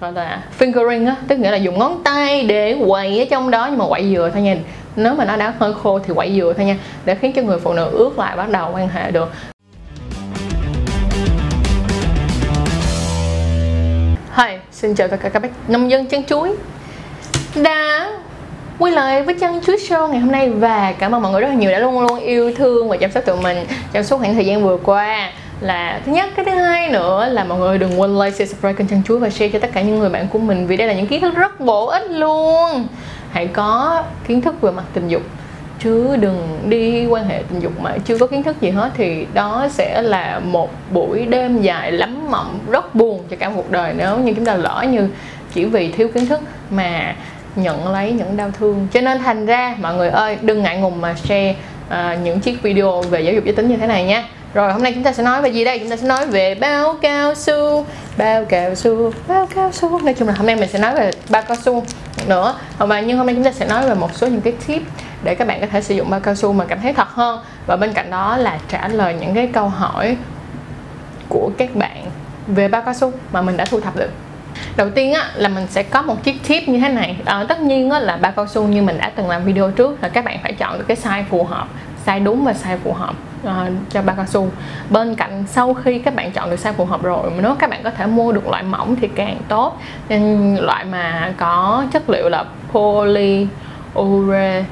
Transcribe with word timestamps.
gọi 0.00 0.12
là 0.12 0.42
fingering 0.58 1.06
á 1.06 1.16
tức 1.28 1.38
nghĩa 1.38 1.50
là 1.50 1.56
dùng 1.56 1.78
ngón 1.78 2.04
tay 2.04 2.42
để 2.42 2.76
quậy 2.88 3.18
ở 3.18 3.24
trong 3.30 3.50
đó 3.50 3.66
nhưng 3.66 3.78
mà 3.78 3.84
quậy 3.88 4.14
vừa 4.14 4.30
thôi 4.30 4.42
nha. 4.42 4.56
Nếu 4.96 5.14
mà 5.14 5.24
nó 5.24 5.36
đã 5.36 5.54
hơi 5.58 5.72
khô 5.82 5.98
thì 5.98 6.14
quậy 6.14 6.32
vừa 6.34 6.52
thôi 6.52 6.66
nha 6.66 6.76
để 7.04 7.14
khiến 7.14 7.32
cho 7.32 7.42
người 7.42 7.58
phụ 7.58 7.72
nữ 7.72 7.90
ướt 7.92 8.18
lại 8.18 8.36
bắt 8.36 8.48
đầu 8.50 8.70
quan 8.74 8.88
hệ 8.88 9.10
được. 9.10 9.32
Hi, 14.36 14.56
xin 14.72 14.94
chào 14.94 15.08
tất 15.08 15.16
cả 15.22 15.28
các 15.28 15.42
bác 15.42 15.70
nông 15.70 15.90
dân 15.90 16.06
chân 16.06 16.24
chuối. 16.24 16.52
Đã 17.54 18.10
quay 18.78 18.92
lại 18.92 19.22
với 19.22 19.34
chân 19.34 19.60
chuối 19.66 19.76
show 19.76 20.08
ngày 20.08 20.20
hôm 20.20 20.32
nay 20.32 20.50
và 20.50 20.92
cảm 20.98 21.14
ơn 21.14 21.22
mọi 21.22 21.32
người 21.32 21.40
rất 21.40 21.48
là 21.48 21.54
nhiều 21.54 21.70
đã 21.70 21.78
luôn 21.78 22.00
luôn 22.00 22.20
yêu 22.20 22.54
thương 22.56 22.88
và 22.88 22.96
chăm 22.96 23.10
sóc 23.10 23.24
tụi 23.24 23.36
mình 23.36 23.66
trong 23.92 24.04
suốt 24.04 24.18
khoảng 24.18 24.34
thời 24.34 24.46
gian 24.46 24.62
vừa 24.62 24.76
qua 24.76 25.30
là 25.60 26.00
thứ 26.06 26.12
nhất 26.12 26.28
cái 26.36 26.44
thứ 26.44 26.50
hai 26.50 26.88
nữa 26.88 27.28
là 27.28 27.44
mọi 27.44 27.58
người 27.58 27.78
đừng 27.78 28.00
quên 28.00 28.18
like 28.18 28.30
share 28.30 28.46
subscribe 28.46 28.72
kênh 28.72 28.88
chân 28.88 29.02
chuối 29.02 29.18
và 29.18 29.30
share 29.30 29.48
cho 29.48 29.58
tất 29.58 29.70
cả 29.72 29.82
những 29.82 29.98
người 29.98 30.10
bạn 30.10 30.28
của 30.28 30.38
mình 30.38 30.66
vì 30.66 30.76
đây 30.76 30.88
là 30.88 30.94
những 30.94 31.06
kiến 31.06 31.20
thức 31.20 31.36
rất 31.36 31.60
bổ 31.60 31.86
ích 31.86 32.10
luôn. 32.10 32.86
Hãy 33.30 33.46
có 33.46 34.02
kiến 34.28 34.40
thức 34.40 34.60
về 34.60 34.70
mặt 34.70 34.84
tình 34.94 35.08
dục 35.08 35.22
chứ 35.78 36.16
đừng 36.16 36.58
đi 36.64 37.06
quan 37.06 37.28
hệ 37.28 37.42
tình 37.50 37.60
dục 37.60 37.72
mà 37.80 37.94
chưa 38.04 38.18
có 38.18 38.26
kiến 38.26 38.42
thức 38.42 38.60
gì 38.60 38.70
hết 38.70 38.90
thì 38.96 39.26
đó 39.34 39.68
sẽ 39.70 40.02
là 40.02 40.38
một 40.38 40.70
buổi 40.92 41.26
đêm 41.26 41.62
dài 41.62 41.92
lắm 41.92 42.30
mộng 42.30 42.58
rất 42.70 42.94
buồn 42.94 43.22
cho 43.30 43.36
cả 43.36 43.50
cuộc 43.54 43.70
đời. 43.70 43.94
Nếu 43.96 44.18
như 44.18 44.32
chúng 44.32 44.44
ta 44.44 44.54
lỡ 44.54 44.84
như 44.90 45.08
chỉ 45.54 45.64
vì 45.64 45.92
thiếu 45.92 46.08
kiến 46.08 46.26
thức 46.26 46.40
mà 46.70 47.14
nhận 47.56 47.88
lấy 47.88 48.12
những 48.12 48.36
đau 48.36 48.50
thương. 48.58 48.86
Cho 48.92 49.00
nên 49.00 49.18
thành 49.18 49.46
ra 49.46 49.74
mọi 49.80 49.94
người 49.94 50.08
ơi 50.08 50.38
đừng 50.42 50.62
ngại 50.62 50.76
ngùng 50.76 51.00
mà 51.00 51.14
share 51.14 51.54
uh, 51.88 51.94
những 52.24 52.40
chiếc 52.40 52.62
video 52.62 53.02
về 53.02 53.20
giáo 53.20 53.34
dục 53.34 53.44
giới 53.44 53.54
tính 53.54 53.68
như 53.68 53.76
thế 53.76 53.86
này 53.86 54.04
nha 54.04 54.24
rồi 54.56 54.72
hôm 54.72 54.82
nay 54.82 54.92
chúng 54.92 55.02
ta 55.02 55.12
sẽ 55.12 55.22
nói 55.22 55.42
về 55.42 55.48
gì 55.48 55.64
đây? 55.64 55.78
Chúng 55.78 55.90
ta 55.90 55.96
sẽ 55.96 56.06
nói 56.06 56.26
về 56.26 56.54
bao 56.54 56.94
cao 57.02 57.34
su. 57.34 57.86
Bao 58.16 58.44
cao 58.44 58.74
su 58.74 59.12
bao 59.28 59.48
cao 59.54 59.72
su. 59.72 60.02
Nói 60.02 60.14
chung 60.14 60.28
là 60.28 60.34
hôm 60.34 60.46
nay 60.46 60.56
mình 60.56 60.68
sẽ 60.68 60.78
nói 60.78 60.94
về 60.94 61.10
bao 61.30 61.42
cao 61.42 61.56
su 61.56 61.84
nữa. 62.26 62.54
Và 62.78 63.00
nhưng 63.00 63.18
hôm 63.18 63.26
nay 63.26 63.34
chúng 63.34 63.44
ta 63.44 63.52
sẽ 63.52 63.66
nói 63.66 63.88
về 63.88 63.94
một 63.94 64.14
số 64.14 64.26
những 64.26 64.40
cái 64.40 64.52
tip 64.66 64.82
để 65.22 65.34
các 65.34 65.48
bạn 65.48 65.60
có 65.60 65.66
thể 65.66 65.82
sử 65.82 65.94
dụng 65.94 66.10
bao 66.10 66.20
cao 66.20 66.34
su 66.34 66.52
mà 66.52 66.64
cảm 66.64 66.80
thấy 66.80 66.92
thật 66.92 67.08
hơn. 67.08 67.40
Và 67.66 67.76
bên 67.76 67.92
cạnh 67.92 68.10
đó 68.10 68.36
là 68.36 68.58
trả 68.68 68.88
lời 68.88 69.14
những 69.20 69.34
cái 69.34 69.46
câu 69.52 69.68
hỏi 69.68 70.16
của 71.28 71.50
các 71.58 71.76
bạn 71.76 72.04
về 72.46 72.68
bao 72.68 72.82
cao 72.82 72.94
su 72.94 73.12
mà 73.32 73.42
mình 73.42 73.56
đã 73.56 73.64
thu 73.64 73.80
thập 73.80 73.96
được. 73.96 74.10
Đầu 74.76 74.90
tiên 74.90 75.12
á 75.12 75.30
là 75.34 75.48
mình 75.48 75.66
sẽ 75.70 75.82
có 75.82 76.02
một 76.02 76.24
chiếc 76.24 76.48
tip 76.48 76.68
như 76.68 76.80
thế 76.80 76.88
này. 76.88 77.16
À, 77.24 77.44
tất 77.48 77.60
nhiên 77.60 77.90
á, 77.90 78.00
là 78.00 78.16
bao 78.16 78.32
cao 78.32 78.46
su 78.46 78.62
như 78.62 78.82
mình 78.82 78.98
đã 78.98 79.12
từng 79.16 79.28
làm 79.28 79.44
video 79.44 79.70
trước 79.70 80.02
là 80.02 80.08
các 80.08 80.24
bạn 80.24 80.38
phải 80.42 80.52
chọn 80.52 80.78
được 80.78 80.84
cái 80.88 80.96
size 80.96 81.24
phù 81.30 81.44
hợp 81.44 81.66
size 82.06 82.24
đúng 82.24 82.44
và 82.44 82.54
size 82.64 82.76
phù 82.84 82.92
hợp 82.92 83.14
uh, 83.42 83.50
cho 83.90 84.02
bao 84.02 84.16
cao 84.16 84.26
su 84.26 84.48
bên 84.90 85.14
cạnh 85.14 85.44
sau 85.48 85.74
khi 85.74 85.98
các 85.98 86.14
bạn 86.14 86.32
chọn 86.32 86.50
được 86.50 86.56
size 86.62 86.72
phù 86.72 86.84
hợp 86.84 87.02
rồi 87.02 87.30
nếu 87.42 87.54
các 87.58 87.70
bạn 87.70 87.80
có 87.84 87.90
thể 87.90 88.06
mua 88.06 88.32
được 88.32 88.48
loại 88.48 88.62
mỏng 88.62 88.96
thì 89.00 89.08
càng 89.08 89.36
tốt. 89.48 89.80
Nên 90.08 90.56
loại 90.56 90.84
mà 90.84 91.32
có 91.36 91.84
chất 91.92 92.10
liệu 92.10 92.28
là 92.28 92.44
polyurethane. 92.72 94.66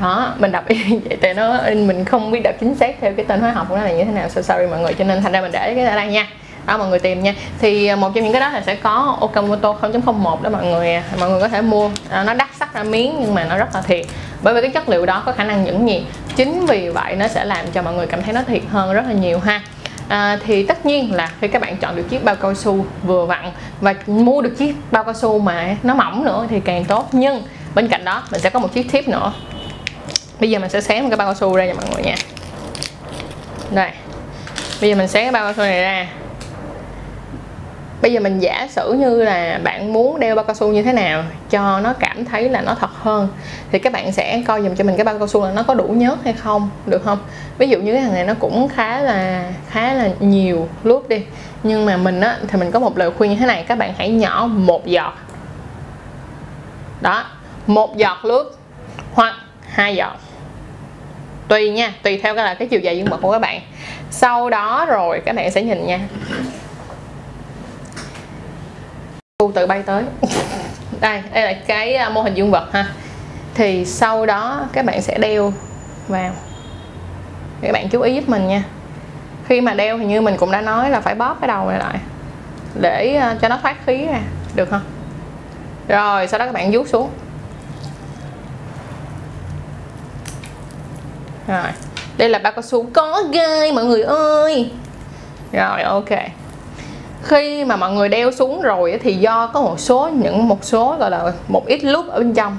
Đó 0.00 0.34
mình 0.38 0.52
đọc 0.52 0.64
vậy 0.68 1.18
tại 1.20 1.34
nó 1.34 1.58
mình 1.74 2.04
không 2.04 2.30
biết 2.30 2.40
đọc 2.44 2.54
chính 2.60 2.74
xác 2.74 2.96
theo 3.00 3.12
cái 3.16 3.24
tên 3.28 3.40
hóa 3.40 3.50
học 3.50 3.66
của 3.68 3.76
nó 3.76 3.82
là 3.82 3.92
như 3.92 4.04
thế 4.04 4.12
nào. 4.12 4.28
So 4.28 4.42
sorry 4.42 4.66
mọi 4.66 4.80
người 4.80 4.94
cho 4.94 5.04
nên 5.04 5.22
thành 5.22 5.32
ra 5.32 5.40
mình 5.40 5.52
để 5.52 5.74
cái 5.74 5.84
ở 5.84 5.96
đây 5.96 6.06
nha. 6.06 6.26
Đó 6.66 6.78
mọi 6.78 6.88
người 6.88 6.98
tìm 6.98 7.22
nha. 7.22 7.34
Thì 7.58 7.86
ờ, 7.86 7.96
một 7.96 8.10
trong 8.14 8.24
những 8.24 8.32
cái 8.32 8.40
đó 8.40 8.48
là 8.48 8.62
sẽ 8.66 8.74
có 8.74 9.16
Okamoto 9.20 9.72
0.01 9.82 10.42
đó 10.42 10.50
mọi 10.50 10.66
người 10.66 11.02
mọi 11.20 11.30
người 11.30 11.40
có 11.40 11.48
thể 11.48 11.60
mua. 11.60 11.90
À, 12.10 12.24
nó 12.24 12.34
đắt 12.34 12.48
sắc 12.58 12.74
ra 12.74 12.82
miếng 12.82 13.16
nhưng 13.20 13.34
mà 13.34 13.44
nó 13.44 13.56
rất 13.56 13.68
là 13.74 13.82
thiệt 13.82 14.06
bởi 14.44 14.54
vì 14.54 14.60
cái 14.60 14.70
chất 14.70 14.88
liệu 14.88 15.06
đó 15.06 15.22
có 15.26 15.32
khả 15.32 15.44
năng 15.44 15.64
nhẫn 15.64 15.86
nhiệt 15.86 16.02
chính 16.36 16.66
vì 16.66 16.88
vậy 16.88 17.16
nó 17.16 17.28
sẽ 17.28 17.44
làm 17.44 17.66
cho 17.72 17.82
mọi 17.82 17.94
người 17.94 18.06
cảm 18.06 18.22
thấy 18.22 18.32
nó 18.32 18.42
thiệt 18.42 18.62
hơn 18.70 18.92
rất 18.92 19.04
là 19.06 19.12
nhiều 19.12 19.38
ha. 19.38 19.60
À, 20.08 20.38
thì 20.46 20.66
tất 20.66 20.86
nhiên 20.86 21.12
là 21.12 21.30
khi 21.40 21.48
các 21.48 21.62
bạn 21.62 21.76
chọn 21.76 21.96
được 21.96 22.04
chiếc 22.10 22.24
bao 22.24 22.36
cao 22.36 22.54
su 22.54 22.86
vừa 23.02 23.26
vặn 23.26 23.52
và 23.80 23.94
mua 24.06 24.42
được 24.42 24.58
chiếc 24.58 24.74
bao 24.90 25.04
cao 25.04 25.14
su 25.14 25.38
mà 25.38 25.76
nó 25.82 25.94
mỏng 25.94 26.24
nữa 26.24 26.46
thì 26.50 26.60
càng 26.60 26.84
tốt. 26.84 27.08
Nhưng 27.12 27.42
bên 27.74 27.88
cạnh 27.88 28.04
đó 28.04 28.22
mình 28.30 28.40
sẽ 28.40 28.50
có 28.50 28.58
một 28.58 28.74
chiếc 28.74 28.92
tip 28.92 29.08
nữa. 29.08 29.32
Bây 30.40 30.50
giờ 30.50 30.58
mình 30.58 30.70
sẽ 30.70 30.80
xé 30.80 31.00
một 31.02 31.08
cái 31.10 31.16
bao 31.16 31.26
cao 31.26 31.34
su 31.34 31.56
ra 31.56 31.66
cho 31.66 31.74
mọi 31.74 31.84
người 31.92 32.02
nha. 32.02 32.14
Đây. 33.70 33.90
Bây 34.80 34.90
giờ 34.90 34.96
mình 34.96 35.08
xé 35.08 35.22
cái 35.22 35.32
bao 35.32 35.44
cao 35.44 35.52
su 35.52 35.62
này 35.62 35.82
ra 35.82 36.06
bây 38.04 38.12
giờ 38.12 38.20
mình 38.20 38.38
giả 38.38 38.66
sử 38.70 38.92
như 38.92 39.22
là 39.22 39.60
bạn 39.64 39.92
muốn 39.92 40.20
đeo 40.20 40.34
bao 40.34 40.44
cao 40.44 40.54
su 40.54 40.68
như 40.68 40.82
thế 40.82 40.92
nào 40.92 41.24
cho 41.50 41.80
nó 41.80 41.92
cảm 41.92 42.24
thấy 42.24 42.48
là 42.48 42.60
nó 42.60 42.74
thật 42.80 42.90
hơn, 42.90 43.28
thì 43.72 43.78
các 43.78 43.92
bạn 43.92 44.12
sẽ 44.12 44.42
coi 44.46 44.62
dùm 44.62 44.74
cho 44.74 44.84
mình 44.84 44.96
cái 44.96 45.04
bao 45.04 45.18
cao 45.18 45.28
su 45.28 45.44
là 45.44 45.50
nó 45.50 45.62
có 45.62 45.74
đủ 45.74 45.84
nhớt 45.84 46.18
hay 46.24 46.32
không, 46.32 46.70
được 46.86 47.04
không? 47.04 47.18
Ví 47.58 47.68
dụ 47.68 47.78
như 47.78 47.92
cái 47.92 48.02
thằng 48.02 48.12
này 48.14 48.24
nó 48.24 48.34
cũng 48.34 48.68
khá 48.68 49.00
là 49.00 49.50
khá 49.70 49.94
là 49.94 50.08
nhiều 50.20 50.68
lúp 50.82 51.08
đi, 51.08 51.22
nhưng 51.62 51.86
mà 51.86 51.96
mình 51.96 52.20
á, 52.20 52.38
thì 52.48 52.58
mình 52.58 52.70
có 52.70 52.78
một 52.78 52.98
lời 52.98 53.10
khuyên 53.10 53.30
như 53.30 53.36
thế 53.36 53.46
này, 53.46 53.64
các 53.68 53.78
bạn 53.78 53.94
hãy 53.98 54.10
nhỏ 54.10 54.48
một 54.52 54.86
giọt. 54.86 55.14
Đó, 57.00 57.24
một 57.66 57.96
giọt 57.96 58.24
lướt 58.24 58.58
hoặc 59.12 59.34
hai 59.68 59.96
giọt. 59.96 60.16
Tùy 61.48 61.70
nha, 61.70 61.94
tùy 62.02 62.20
theo 62.22 62.34
cái 62.34 62.44
là 62.44 62.54
cái 62.54 62.68
chiều 62.68 62.80
dài 62.80 62.98
dương 62.98 63.06
vật 63.06 63.18
của 63.22 63.32
các 63.32 63.40
bạn. 63.40 63.60
Sau 64.10 64.50
đó 64.50 64.86
rồi 64.88 65.22
các 65.24 65.36
bạn 65.36 65.50
sẽ 65.50 65.62
nhìn 65.62 65.86
nha 65.86 66.00
cu 69.44 69.52
tự 69.52 69.66
bay 69.66 69.82
tới. 69.82 70.04
Đây 71.00 71.22
đây 71.32 71.42
là 71.42 71.52
cái 71.66 71.94
à, 71.94 72.08
mô 72.08 72.22
hình 72.22 72.34
dương 72.34 72.50
vật 72.50 72.68
ha. 72.72 72.86
Thì 73.54 73.84
sau 73.84 74.26
đó 74.26 74.66
các 74.72 74.84
bạn 74.84 75.02
sẽ 75.02 75.18
đeo 75.18 75.52
vào. 76.08 76.32
Các 77.60 77.72
bạn 77.72 77.88
chú 77.88 78.00
ý 78.00 78.14
giúp 78.14 78.28
mình 78.28 78.46
nha. 78.46 78.62
Khi 79.46 79.60
mà 79.60 79.74
đeo 79.74 79.98
thì 79.98 80.04
như 80.04 80.20
mình 80.20 80.36
cũng 80.36 80.50
đã 80.50 80.60
nói 80.60 80.90
là 80.90 81.00
phải 81.00 81.14
bóp 81.14 81.36
cái 81.40 81.48
đầu 81.48 81.68
này 81.68 81.78
lại, 81.78 81.98
để 82.80 83.14
à, 83.14 83.36
cho 83.42 83.48
nó 83.48 83.58
thoát 83.62 83.76
khí 83.86 84.06
ra, 84.06 84.20
được 84.54 84.70
không? 84.70 84.82
Rồi, 85.88 86.28
sau 86.28 86.38
đó 86.38 86.46
các 86.46 86.52
bạn 86.52 86.72
vuốt 86.72 86.88
xuống. 86.88 87.10
Rồi, 91.48 91.72
đây 92.16 92.28
là 92.28 92.38
bao 92.38 92.52
cao 92.52 92.62
su 92.62 92.86
có 92.92 93.22
gai 93.32 93.72
mọi 93.72 93.84
người 93.84 94.02
ơi. 94.02 94.72
Rồi, 95.52 95.82
ok 95.82 96.10
khi 97.24 97.64
mà 97.64 97.76
mọi 97.76 97.92
người 97.92 98.08
đeo 98.08 98.32
xuống 98.32 98.62
rồi 98.62 99.00
thì 99.02 99.14
do 99.14 99.46
có 99.46 99.60
một 99.60 99.80
số, 99.80 100.08
những 100.08 100.48
một 100.48 100.64
số, 100.64 100.96
gọi 100.96 101.10
là, 101.10 101.32
một 101.48 101.66
ít 101.66 101.84
lúc 101.84 102.08
ở 102.08 102.18
bên 102.18 102.34
trong, 102.34 102.56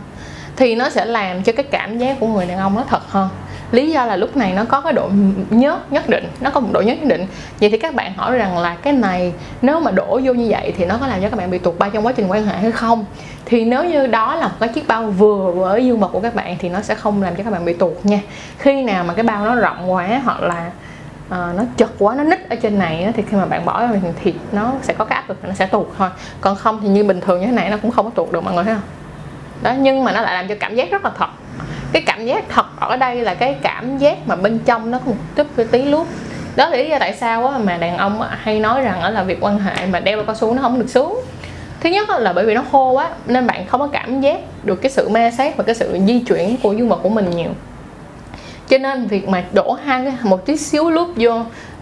thì 0.55 0.75
nó 0.75 0.89
sẽ 0.89 1.05
làm 1.05 1.43
cho 1.43 1.53
cái 1.53 1.65
cảm 1.71 1.97
giác 1.97 2.17
của 2.19 2.27
người 2.27 2.45
đàn 2.45 2.57
ông 2.57 2.75
nó 2.75 2.83
thật 2.89 3.01
hơn. 3.09 3.29
Lý 3.71 3.91
do 3.91 4.05
là 4.05 4.15
lúc 4.15 4.37
này 4.37 4.53
nó 4.53 4.65
có 4.65 4.81
cái 4.81 4.93
độ 4.93 5.09
nhớt 5.49 5.91
nhất 5.91 6.09
định, 6.09 6.27
nó 6.41 6.49
có 6.49 6.59
một 6.59 6.69
độ 6.71 6.81
nhớt 6.81 6.97
nhất 6.99 7.07
định. 7.07 7.27
Vậy 7.59 7.69
thì 7.69 7.77
các 7.77 7.95
bạn 7.95 8.13
hỏi 8.17 8.37
rằng 8.37 8.57
là 8.57 8.75
cái 8.75 8.93
này 8.93 9.33
nếu 9.61 9.79
mà 9.79 9.91
đổ 9.91 10.19
vô 10.23 10.33
như 10.33 10.47
vậy 10.49 10.73
thì 10.77 10.85
nó 10.85 10.97
có 11.01 11.07
làm 11.07 11.21
cho 11.21 11.29
các 11.29 11.39
bạn 11.39 11.51
bị 11.51 11.57
tụt 11.57 11.79
bao 11.79 11.89
trong 11.89 12.05
quá 12.05 12.11
trình 12.11 12.27
quan 12.27 12.45
hệ 12.45 12.57
hay 12.57 12.71
không? 12.71 13.05
Thì 13.45 13.65
nếu 13.65 13.83
như 13.83 14.07
đó 14.07 14.35
là 14.35 14.47
một 14.47 14.53
cái 14.59 14.69
chiếc 14.69 14.87
bao 14.87 15.03
vừa 15.03 15.51
với 15.51 15.85
dương 15.85 15.99
vật 15.99 16.09
của 16.11 16.19
các 16.19 16.35
bạn 16.35 16.55
thì 16.59 16.69
nó 16.69 16.81
sẽ 16.81 16.95
không 16.95 17.23
làm 17.23 17.35
cho 17.35 17.43
các 17.43 17.53
bạn 17.53 17.65
bị 17.65 17.73
tụt 17.73 17.93
nha. 18.03 18.19
Khi 18.57 18.83
nào 18.83 19.03
mà 19.03 19.13
cái 19.13 19.23
bao 19.23 19.45
nó 19.45 19.55
rộng 19.55 19.91
quá 19.91 20.21
hoặc 20.23 20.41
là 20.41 20.71
à, 21.29 21.53
nó 21.57 21.63
chật 21.77 21.89
quá 21.99 22.15
nó 22.15 22.23
nít 22.23 22.49
ở 22.49 22.55
trên 22.55 22.79
này 22.79 23.03
á, 23.03 23.11
thì 23.15 23.23
khi 23.29 23.37
mà 23.37 23.45
bạn 23.45 23.65
bỏ 23.65 23.81
ra 23.81 23.89
thì 24.23 24.33
nó 24.51 24.71
sẽ 24.81 24.93
có 24.93 25.05
cái 25.05 25.15
áp 25.15 25.29
lực 25.29 25.37
nó 25.43 25.53
sẽ 25.53 25.65
tuột 25.65 25.87
thôi. 25.97 26.09
Còn 26.41 26.55
không 26.55 26.79
thì 26.81 26.87
như 26.87 27.03
bình 27.03 27.21
thường 27.21 27.39
như 27.39 27.45
thế 27.45 27.51
này 27.51 27.69
nó 27.69 27.77
cũng 27.81 27.91
không 27.91 28.05
có 28.05 28.11
tuột 28.15 28.31
được 28.31 28.43
mọi 28.43 28.53
người 28.53 28.63
thấy 28.63 28.73
không? 28.73 28.83
Đó 29.61 29.73
nhưng 29.79 30.03
mà 30.03 30.11
nó 30.11 30.21
lại 30.21 30.33
làm 30.33 30.47
cho 30.47 30.55
cảm 30.59 30.75
giác 30.75 30.91
rất 30.91 31.05
là 31.05 31.11
thật. 31.17 31.29
Cái 31.91 32.01
cảm 32.05 32.25
giác 32.25 32.43
thật 32.49 32.65
ở 32.79 32.97
đây 32.97 33.15
là 33.15 33.33
cái 33.33 33.55
cảm 33.61 33.97
giác 33.97 34.27
mà 34.27 34.35
bên 34.35 34.59
trong 34.59 34.91
nó 34.91 34.99
có 34.99 35.05
một 35.05 35.17
chút 35.35 35.47
cái 35.57 35.65
tí 35.71 35.81
lút 35.81 36.07
đó 36.55 36.69
là 36.69 36.77
lý 36.77 36.89
do 36.89 36.99
tại 36.99 37.13
sao 37.13 37.47
á, 37.47 37.57
mà 37.57 37.77
đàn 37.77 37.97
ông 37.97 38.21
hay 38.29 38.59
nói 38.59 38.81
rằng 38.81 39.13
là 39.13 39.23
việc 39.23 39.37
quan 39.41 39.59
hệ 39.59 39.85
mà 39.85 39.99
đeo 39.99 40.23
cao 40.23 40.35
su 40.35 40.53
nó 40.53 40.61
không 40.61 40.79
được 40.79 40.89
xuống. 40.89 41.21
Thứ 41.79 41.89
nhất 41.89 42.09
là 42.09 42.33
bởi 42.33 42.45
vì 42.45 42.53
nó 42.53 42.63
khô 42.71 42.91
quá 42.91 43.09
nên 43.25 43.47
bạn 43.47 43.67
không 43.67 43.79
có 43.79 43.87
cảm 43.87 44.21
giác 44.21 44.39
được 44.63 44.75
cái 44.75 44.91
sự 44.91 45.09
ma 45.09 45.31
sát 45.31 45.57
và 45.57 45.63
cái 45.63 45.75
sự 45.75 45.97
di 46.07 46.19
chuyển 46.19 46.57
của 46.63 46.73
dương 46.73 46.89
vật 46.89 46.99
của 47.03 47.09
mình 47.09 47.29
nhiều 47.29 47.49
cho 48.69 48.77
nên 48.77 49.07
việc 49.07 49.27
mà 49.27 49.43
đổ 49.53 49.77
hai 49.83 50.05
cái 50.05 50.13
một 50.23 50.45
tí 50.45 50.57
xíu 50.57 50.89
lúp 50.89 51.09
vô 51.15 51.31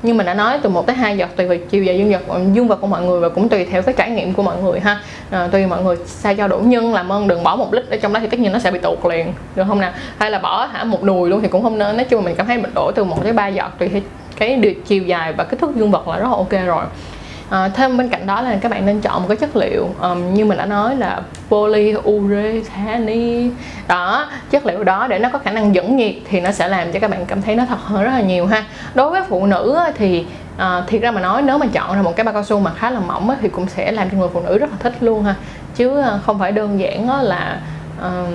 nhưng 0.03 0.17
mình 0.17 0.25
đã 0.25 0.33
nói 0.33 0.59
từ 0.61 0.69
một 0.69 0.88
tới 0.88 0.95
hai 0.95 1.17
giọt 1.17 1.29
tùy 1.35 1.47
vào 1.47 1.57
chiều 1.69 1.83
dài 1.83 1.97
dương 1.97 2.11
vật 2.11 2.39
dương 2.53 2.67
vật 2.67 2.81
của 2.81 2.88
mọi 2.88 3.01
người 3.01 3.19
và 3.19 3.29
cũng 3.29 3.49
tùy 3.49 3.66
theo 3.66 3.81
cái 3.81 3.94
trải 3.97 4.09
nghiệm 4.09 4.33
của 4.33 4.44
mọi 4.44 4.61
người 4.61 4.79
ha. 4.79 4.99
À, 5.29 5.47
tùy 5.52 5.66
mọi 5.66 5.84
người 5.84 5.97
sao 6.05 6.35
cho 6.35 6.47
đủ 6.47 6.59
nhân 6.59 6.93
làm 6.93 7.11
ơn 7.11 7.28
đừng 7.28 7.43
bỏ 7.43 7.55
một 7.55 7.73
lít 7.73 7.90
ở 7.90 7.97
trong 7.97 8.13
đó 8.13 8.19
thì 8.19 8.28
tất 8.28 8.40
nhiên 8.40 8.52
nó 8.52 8.59
sẽ 8.59 8.72
bị 8.72 8.79
tụt 8.79 9.05
liền 9.05 9.34
được 9.55 9.63
không 9.67 9.79
nào? 9.79 9.91
Hay 10.17 10.31
là 10.31 10.40
bỏ 10.40 10.66
hả 10.66 10.84
một 10.84 11.03
đùi 11.03 11.29
luôn 11.29 11.41
thì 11.41 11.47
cũng 11.47 11.63
không 11.63 11.78
nên 11.78 11.97
nói 11.97 12.05
chung 12.05 12.23
mình 12.23 12.35
cảm 12.35 12.47
thấy 12.47 12.58
mình 12.58 12.72
đổ 12.75 12.91
từ 12.96 13.03
một 13.03 13.23
tới 13.23 13.34
ba 13.34 13.47
giọt 13.47 13.72
tùy 13.79 13.87
theo 13.87 14.02
cái 14.35 14.75
chiều 14.85 15.03
dài 15.03 15.34
và 15.34 15.43
kích 15.43 15.59
thước 15.59 15.75
dương 15.75 15.91
vật 15.91 16.08
là 16.08 16.17
rất 16.17 16.23
là 16.23 16.35
ok 16.35 16.52
rồi 16.66 16.85
à, 17.53 17.70
thêm 17.70 17.97
bên 17.97 18.09
cạnh 18.09 18.28
đó 18.28 18.41
là 18.41 18.58
các 18.61 18.72
bạn 18.72 18.85
nên 18.85 19.02
chọn 19.02 19.22
một 19.22 19.28
cái 19.28 19.38
chất 19.38 19.55
liệu 19.55 19.88
um, 20.02 20.34
như 20.34 20.46
mình 20.46 20.58
đã 20.58 20.66
nói 20.66 20.96
là 20.96 21.22
polyurethane. 21.50 23.50
Đó 23.88 24.28
chất 24.50 24.66
liệu 24.66 24.84
đó 24.84 25.08
để 25.08 25.20
nó 25.20 25.29
có 25.34 25.40
khả 25.40 25.52
năng 25.52 25.76
dẫn 25.76 25.97
nhiệt 25.97 26.16
thì 26.29 26.41
nó 26.41 26.52
sẽ 26.52 26.67
làm 26.67 26.91
cho 26.91 27.00
các 27.00 27.09
bạn 27.09 27.26
cảm 27.26 27.41
thấy 27.41 27.55
nó 27.55 27.66
thật 27.70 27.79
hơn 27.84 28.03
rất 28.03 28.11
là 28.11 28.22
nhiều 28.22 28.46
ha. 28.46 28.64
Đối 28.94 29.09
với 29.09 29.22
phụ 29.29 29.46
nữ 29.46 29.79
thì 29.96 30.26
à, 30.58 30.84
thiệt 30.88 31.02
ra 31.02 31.11
mà 31.11 31.22
nói 31.22 31.41
nếu 31.41 31.58
mà 31.58 31.66
chọn 31.73 31.96
ra 31.96 32.02
một 32.02 32.16
cái 32.16 32.23
bao 32.23 32.34
cao 32.34 32.44
su 32.44 32.59
mà 32.59 32.72
khá 32.73 32.90
là 32.90 33.00
mỏng 33.00 33.35
thì 33.41 33.50
cũng 33.50 33.67
sẽ 33.67 33.91
làm 33.91 34.09
cho 34.09 34.17
người 34.17 34.29
phụ 34.34 34.41
nữ 34.41 34.58
rất 34.58 34.72
là 34.72 34.78
thích 34.79 34.94
luôn 34.99 35.23
ha. 35.23 35.35
Chứ 35.76 36.02
ờ, 36.02 36.20
không 36.26 36.40
phải 36.40 36.52
đơn 36.52 36.79
giản 36.79 37.22
là 37.22 37.59
um, 38.02 38.34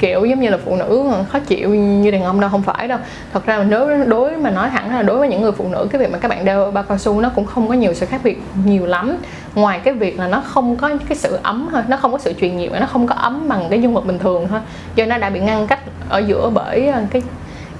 kiểu 0.00 0.24
giống 0.24 0.40
như 0.40 0.48
là 0.48 0.58
phụ 0.64 0.76
nữ 0.76 1.10
khó 1.28 1.38
chịu 1.38 1.74
như 1.74 2.10
đàn 2.10 2.24
ông 2.24 2.40
đâu, 2.40 2.50
không 2.50 2.62
phải 2.62 2.88
đâu. 2.88 2.98
Thật 3.32 3.46
ra 3.46 3.64
nếu 3.68 4.04
đối 4.04 4.36
mà 4.36 4.50
nói 4.50 4.68
thẳng 4.70 4.94
là 4.94 5.02
đối 5.02 5.18
với 5.18 5.28
những 5.28 5.42
người 5.42 5.52
phụ 5.52 5.68
nữ, 5.68 5.88
cái 5.90 6.00
việc 6.00 6.10
mà 6.10 6.18
các 6.18 6.28
bạn 6.28 6.44
đeo 6.44 6.70
bao 6.70 6.84
cao 6.84 6.98
su 6.98 7.20
nó 7.20 7.30
cũng 7.34 7.46
không 7.46 7.68
có 7.68 7.74
nhiều 7.74 7.94
sự 7.94 8.06
khác 8.06 8.20
biệt 8.24 8.42
nhiều 8.64 8.86
lắm. 8.86 9.16
Ngoài 9.54 9.80
cái 9.84 9.94
việc 9.94 10.18
là 10.18 10.26
nó 10.26 10.40
không 10.40 10.76
có 10.76 10.90
cái 11.08 11.18
sự 11.18 11.38
ấm 11.42 11.68
thôi, 11.72 11.82
nó 11.88 11.96
không 11.96 12.12
có 12.12 12.18
sự 12.18 12.32
truyền 12.40 12.56
nhiễm, 12.56 12.72
nó 12.80 12.86
không 12.86 13.06
có 13.06 13.14
ấm 13.14 13.48
bằng 13.48 13.66
cái 13.70 13.82
dung 13.82 13.94
vật 13.94 14.06
bình 14.06 14.18
thường 14.18 14.46
thôi. 14.48 14.60
Do 14.94 15.06
nó 15.06 15.18
đã 15.18 15.30
bị 15.30 15.40
ngăn 15.40 15.66
cách 15.66 15.80
ở 16.08 16.18
giữa 16.18 16.50
bởi 16.54 16.86
ờ, 16.86 17.02
cái 17.10 17.22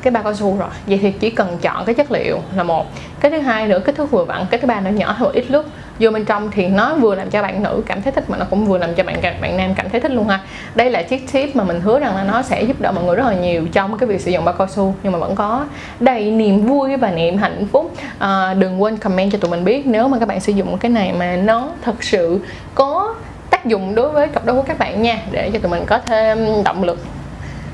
cái 0.02 0.10
bao 0.10 0.22
cao 0.22 0.34
su 0.34 0.56
rồi. 0.58 0.68
Vậy 0.86 0.98
thì 1.02 1.12
chỉ 1.12 1.30
cần 1.30 1.58
chọn 1.62 1.84
cái 1.84 1.94
chất 1.94 2.10
liệu 2.10 2.38
là 2.56 2.62
một. 2.62 2.86
Cái 3.20 3.30
thứ 3.30 3.38
hai 3.38 3.66
nữa 3.66 3.78
kích 3.84 3.96
thước 3.96 4.10
vừa 4.10 4.24
vặn, 4.24 4.46
cái 4.50 4.60
thứ 4.60 4.66
ba 4.66 4.80
nó 4.80 4.90
nhỏ 4.90 5.12
hơn 5.12 5.32
ít 5.32 5.50
lúc 5.50 5.64
vô 6.00 6.10
bên 6.10 6.24
trong 6.24 6.50
thì 6.50 6.66
nó 6.66 6.94
vừa 6.94 7.14
làm 7.14 7.30
cho 7.30 7.42
bạn 7.42 7.62
nữ 7.62 7.82
cảm 7.86 8.02
thấy 8.02 8.12
thích 8.12 8.30
mà 8.30 8.38
nó 8.38 8.44
cũng 8.50 8.66
vừa 8.66 8.78
làm 8.78 8.94
cho 8.94 9.04
bạn 9.04 9.16
bạn 9.40 9.56
nam 9.56 9.74
cảm 9.74 9.88
thấy 9.90 10.00
thích 10.00 10.12
luôn 10.12 10.28
ha. 10.28 10.40
Đây 10.74 10.90
là 10.90 11.02
chiếc 11.02 11.32
tip 11.32 11.56
mà 11.56 11.64
mình 11.64 11.80
hứa 11.80 11.98
rằng 11.98 12.16
là 12.16 12.24
nó 12.24 12.42
sẽ 12.42 12.62
giúp 12.62 12.80
đỡ 12.80 12.92
mọi 12.92 13.04
người 13.04 13.16
rất 13.16 13.26
là 13.26 13.34
nhiều 13.34 13.66
trong 13.72 13.98
cái 13.98 14.06
việc 14.06 14.20
sử 14.20 14.30
dụng 14.30 14.44
bao 14.44 14.54
cao 14.58 14.66
su 14.68 14.94
nhưng 15.02 15.12
mà 15.12 15.18
vẫn 15.18 15.34
có 15.34 15.66
đầy 16.00 16.30
niềm 16.30 16.66
vui 16.66 16.96
và 16.96 17.10
niềm 17.10 17.38
hạnh 17.38 17.66
phúc. 17.72 17.94
À, 18.18 18.54
đừng 18.54 18.82
quên 18.82 18.96
comment 18.96 19.32
cho 19.32 19.38
tụi 19.38 19.50
mình 19.50 19.64
biết 19.64 19.86
nếu 19.86 20.08
mà 20.08 20.18
các 20.18 20.28
bạn 20.28 20.40
sử 20.40 20.52
dụng 20.52 20.78
cái 20.78 20.90
này 20.90 21.12
mà 21.12 21.36
nó 21.36 21.68
thật 21.82 22.04
sự 22.04 22.40
có 22.74 23.14
tác 23.50 23.66
dụng 23.66 23.94
đối 23.94 24.10
với 24.10 24.28
cặp 24.28 24.44
đôi 24.44 24.56
của 24.56 24.62
các 24.62 24.78
bạn 24.78 25.02
nha 25.02 25.18
để 25.30 25.50
cho 25.52 25.58
tụi 25.58 25.70
mình 25.70 25.84
có 25.86 25.98
thêm 25.98 26.64
động 26.64 26.84
lực 26.84 26.98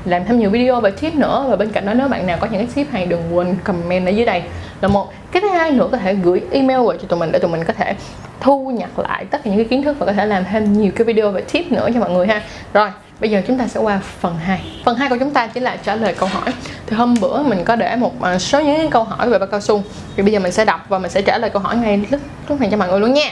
làm 0.09 0.25
thêm 0.25 0.39
nhiều 0.39 0.49
video 0.49 0.81
và 0.81 0.89
tip 0.89 1.15
nữa. 1.15 1.45
Và 1.49 1.55
bên 1.55 1.71
cạnh 1.71 1.85
đó, 1.85 1.93
nếu 1.93 2.07
bạn 2.07 2.27
nào 2.27 2.37
có 2.41 2.47
những 2.51 2.65
cái 2.65 2.69
tip 2.75 2.91
hay 2.91 3.05
đừng 3.05 3.35
quên 3.35 3.55
comment 3.63 4.05
ở 4.05 4.09
dưới 4.09 4.25
đây. 4.25 4.43
Là 4.81 4.87
một. 4.87 5.13
Cái 5.31 5.41
thứ 5.41 5.49
hai 5.49 5.71
nữa, 5.71 5.87
có 5.91 5.97
thể 5.97 6.13
gửi 6.13 6.41
email 6.51 6.79
về 6.79 6.97
cho 7.01 7.07
tụi 7.07 7.19
mình 7.19 7.31
để 7.31 7.39
tụi 7.39 7.51
mình 7.51 7.63
có 7.63 7.73
thể 7.73 7.95
thu 8.39 8.69
nhặt 8.69 8.99
lại 8.99 9.25
tất 9.25 9.43
cả 9.43 9.49
những 9.49 9.59
cái 9.59 9.65
kiến 9.65 9.83
thức 9.83 9.99
và 9.99 10.05
có 10.05 10.13
thể 10.13 10.25
làm 10.25 10.45
thêm 10.45 10.73
nhiều 10.73 10.91
cái 10.95 11.05
video 11.05 11.31
và 11.31 11.41
tip 11.51 11.71
nữa 11.71 11.89
cho 11.93 11.99
mọi 11.99 12.09
người 12.09 12.27
ha. 12.27 12.41
Rồi, 12.73 12.89
bây 13.19 13.31
giờ 13.31 13.41
chúng 13.47 13.57
ta 13.57 13.67
sẽ 13.67 13.79
qua 13.79 13.99
phần 14.19 14.37
2 14.37 14.61
phần 14.85 14.95
2 14.95 15.09
của 15.09 15.17
chúng 15.19 15.31
ta 15.31 15.47
chính 15.47 15.63
là 15.63 15.75
trả 15.75 15.95
lời 15.95 16.13
câu 16.17 16.29
hỏi. 16.29 16.53
Thì 16.87 16.95
hôm 16.95 17.13
bữa 17.21 17.43
mình 17.43 17.63
có 17.63 17.75
để 17.75 17.95
một 17.95 18.21
à, 18.21 18.39
số 18.39 18.61
những 18.61 18.89
câu 18.89 19.03
hỏi 19.03 19.29
về 19.29 19.39
bao 19.39 19.47
cao 19.47 19.61
su. 19.61 19.83
Thì 20.15 20.23
bây 20.23 20.31
giờ 20.31 20.39
mình 20.39 20.51
sẽ 20.51 20.65
đọc 20.65 20.85
và 20.89 20.99
mình 20.99 21.11
sẽ 21.11 21.21
trả 21.21 21.37
lời 21.37 21.49
câu 21.49 21.61
hỏi 21.61 21.75
ngay 21.75 22.05
lúc 22.11 22.21
lúc 22.49 22.61
này 22.61 22.69
cho 22.71 22.77
mọi 22.77 22.89
người 22.89 22.99
luôn 22.99 23.13
nha. 23.13 23.31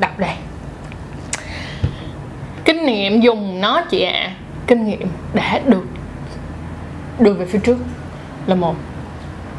Đọc 0.00 0.18
đây 0.18 0.30
kinh 2.86 2.94
nghiệm 2.94 3.20
dùng 3.20 3.60
nó 3.60 3.82
chị 3.90 4.02
ạ 4.02 4.12
à. 4.12 4.30
kinh 4.66 4.86
nghiệm 4.86 5.08
đã 5.34 5.60
được 5.66 5.86
đưa 7.18 7.32
về 7.32 7.46
phía 7.46 7.58
trước 7.58 7.78
là 8.46 8.54
một 8.54 8.74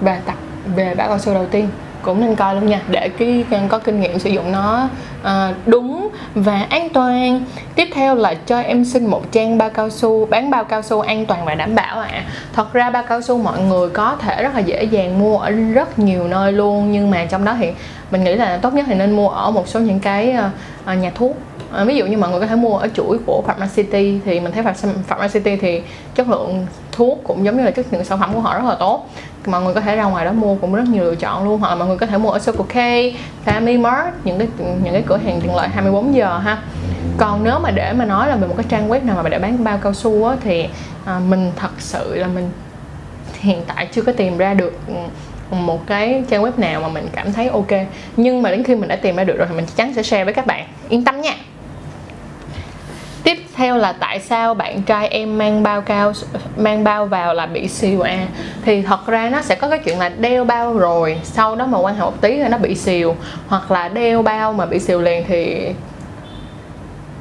và 0.01 0.19
tập, 0.25 0.35
về 0.75 0.95
bã 0.95 1.07
cao 1.07 1.19
su 1.19 1.33
đầu 1.33 1.45
tiên, 1.45 1.69
cũng 2.01 2.21
nên 2.21 2.35
coi 2.35 2.56
luôn 2.56 2.65
nha 2.68 2.81
để 2.88 3.09
cái, 3.09 3.45
có 3.69 3.79
kinh 3.79 4.01
nghiệm 4.01 4.19
sử 4.19 4.29
dụng 4.29 4.51
nó 4.51 4.89
à, 5.27 5.53
đúng 5.65 6.09
và 6.35 6.68
an 6.69 6.89
toàn. 6.89 7.45
Tiếp 7.75 7.88
theo 7.94 8.15
là 8.15 8.33
cho 8.33 8.59
em 8.59 8.85
xin 8.85 9.06
một 9.06 9.31
trang 9.31 9.57
bao 9.57 9.69
cao 9.69 9.89
su 9.89 10.25
bán 10.25 10.50
bao 10.50 10.63
cao 10.63 10.81
su 10.81 11.00
an 11.00 11.25
toàn 11.25 11.45
và 11.45 11.56
đảm 11.56 11.75
bảo 11.75 12.00
ạ. 12.00 12.09
À. 12.12 12.25
thật 12.53 12.74
ra 12.74 12.89
bao 12.89 13.03
cao 13.03 13.21
su 13.21 13.38
mọi 13.38 13.62
người 13.62 13.89
có 13.89 14.15
thể 14.15 14.44
rất 14.44 14.53
là 14.53 14.59
dễ 14.59 14.83
dàng 14.83 15.19
mua 15.19 15.38
ở 15.38 15.50
rất 15.50 16.00
nhiều 16.00 16.27
nơi 16.27 16.51
luôn 16.51 16.91
nhưng 16.91 17.12
mà 17.12 17.25
trong 17.25 17.45
đó 17.45 17.56
thì 17.59 17.71
mình 18.12 18.24
nghĩ 18.24 18.35
là 18.35 18.57
tốt 18.57 18.74
nhất 18.74 18.85
thì 18.88 18.95
nên 18.95 19.12
mua 19.12 19.29
ở 19.29 19.51
một 19.51 19.68
số 19.68 19.79
những 19.79 20.00
cái 20.00 20.31
ờ, 20.31 20.50
ờ, 20.85 20.94
nhà 20.94 21.12
thuốc. 21.15 21.35
À, 21.71 21.83
ví 21.83 21.95
dụ 21.95 22.06
như 22.06 22.18
mọi 22.18 22.30
người 22.30 22.39
có 22.39 22.47
thể 22.47 22.56
mua 22.56 22.77
ở 22.77 22.88
chuỗi 22.94 23.18
của 23.25 23.44
Pharmacity 23.47 24.19
thì 24.25 24.39
mình 24.39 24.51
thấy 24.51 24.63
Pharmacity 25.07 25.56
thì 25.56 25.81
chất 26.15 26.30
lượng 26.30 26.65
thuốc 26.91 27.19
cũng 27.23 27.45
giống 27.45 27.57
như 27.57 27.63
là 27.63 27.71
chất 27.71 27.85
lượng 27.91 28.06
sản 28.06 28.19
phẩm 28.19 28.33
của 28.33 28.39
họ 28.39 28.53
rất 28.53 28.65
là 28.65 28.75
tốt. 28.75 29.09
Mọi 29.45 29.62
người 29.62 29.73
có 29.73 29.81
thể 29.81 29.95
ra 29.95 30.03
ngoài 30.03 30.25
đó 30.25 30.31
mua 30.31 30.56
cũng 30.56 30.75
rất 30.75 30.83
nhiều 30.89 31.03
lựa 31.03 31.15
chọn 31.15 31.44
luôn. 31.44 31.59
Hoặc 31.59 31.69
là 31.69 31.75
mọi 31.75 31.88
người 31.88 31.97
có 31.97 32.06
thể 32.06 32.18
mua 32.18 32.30
ở 32.30 32.39
Circle 32.39 32.65
K, 32.65 32.75
Family 33.45 33.81
Mart 33.81 34.15
những 34.23 34.39
cái 34.39 34.47
những 34.83 34.94
cái 34.94 35.03
cửa 35.07 35.16
hàng 35.25 35.41
tiện 35.41 35.55
lợi 35.55 35.67
24 35.67 36.15
giờ 36.15 36.37
ha. 36.37 36.57
Còn 37.17 37.43
nếu 37.43 37.59
mà 37.59 37.71
để 37.71 37.93
mà 37.93 38.05
nói 38.05 38.27
là 38.27 38.35
về 38.35 38.47
một 38.47 38.53
cái 38.57 38.65
trang 38.69 38.89
web 38.89 39.05
nào 39.05 39.23
mà 39.23 39.29
để 39.29 39.39
bán 39.39 39.63
bao 39.63 39.77
cao 39.77 39.93
su 39.93 40.25
á, 40.25 40.35
thì 40.43 40.67
à, 41.05 41.19
mình 41.29 41.51
thật 41.55 41.71
sự 41.79 42.15
là 42.15 42.27
mình 42.27 42.49
hiện 43.39 43.61
tại 43.67 43.87
chưa 43.91 44.01
có 44.01 44.11
tìm 44.11 44.37
ra 44.37 44.53
được 44.53 44.79
một 45.51 45.87
cái 45.87 46.23
trang 46.29 46.43
web 46.43 46.51
nào 46.57 46.81
mà 46.81 46.87
mình 46.87 47.07
cảm 47.15 47.33
thấy 47.33 47.47
ok. 47.47 47.71
Nhưng 48.17 48.41
mà 48.41 48.51
đến 48.51 48.63
khi 48.63 48.75
mình 48.75 48.89
đã 48.89 48.95
tìm 48.95 49.15
ra 49.15 49.23
được 49.23 49.37
rồi 49.37 49.47
thì 49.49 49.55
mình 49.55 49.65
chắc 49.65 49.75
chắn 49.75 49.93
sẽ 49.93 50.03
share 50.03 50.23
với 50.23 50.33
các 50.33 50.45
bạn. 50.45 50.65
Yên 50.89 51.03
tâm 51.03 51.21
nha! 51.21 51.35
Tiếp 53.27 53.38
theo 53.56 53.77
là 53.77 53.91
tại 53.91 54.19
sao 54.19 54.53
bạn 54.53 54.81
trai 54.81 55.07
em 55.07 55.38
mang 55.38 55.63
bao 55.63 55.81
cao 55.81 56.13
mang 56.57 56.83
bao 56.83 57.06
vào 57.06 57.33
là 57.33 57.45
bị 57.45 57.68
xìu 57.68 58.01
à 58.01 58.27
thì 58.65 58.81
thật 58.81 59.07
ra 59.07 59.29
nó 59.29 59.41
sẽ 59.41 59.56
có 59.56 59.69
cái 59.69 59.79
chuyện 59.79 60.00
là 60.00 60.09
đeo 60.09 60.44
bao 60.44 60.74
rồi 60.74 61.19
sau 61.24 61.56
đó 61.56 61.65
mà 61.65 61.79
quan 61.79 61.95
hệ 61.95 62.01
một 62.01 62.21
tí 62.21 62.39
rồi 62.39 62.50
nó 62.50 62.57
bị 62.57 62.75
xìu. 62.75 63.15
Hoặc 63.47 63.71
là 63.71 63.89
đeo 63.89 64.21
bao 64.21 64.53
mà 64.53 64.65
bị 64.65 64.79
xìu 64.79 65.01
liền 65.01 65.24
thì 65.27 65.68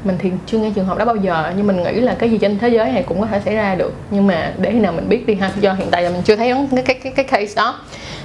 mình 0.05 0.17
thì 0.19 0.31
chưa 0.47 0.58
nghe 0.58 0.70
trường 0.75 0.85
hợp 0.87 0.99
đó 0.99 1.05
bao 1.05 1.17
giờ. 1.17 1.53
Nhưng 1.56 1.67
mình 1.67 1.82
nghĩ 1.82 1.93
là 1.93 2.14
cái 2.19 2.31
gì 2.31 2.38
trên 2.38 2.59
thế 2.59 2.69
giới 2.69 2.93
này 2.93 3.02
cũng 3.02 3.20
có 3.20 3.26
thể 3.26 3.41
xảy 3.44 3.55
ra 3.55 3.75
được. 3.75 3.93
Nhưng 4.11 4.26
mà 4.26 4.52
để 4.59 4.73
khi 4.73 4.79
nào 4.79 4.93
mình 4.93 5.09
biết 5.09 5.26
đi 5.26 5.35
ha. 5.35 5.50
Do 5.61 5.73
hiện 5.73 5.88
tại 5.91 6.02
là 6.02 6.11
mình 6.11 6.23
chưa 6.23 6.37
thấy 6.37 6.55
cái 6.76 6.85
cái 6.85 7.00
cái, 7.02 7.12
cái 7.17 7.25
case 7.25 7.55
đó. 7.56 7.79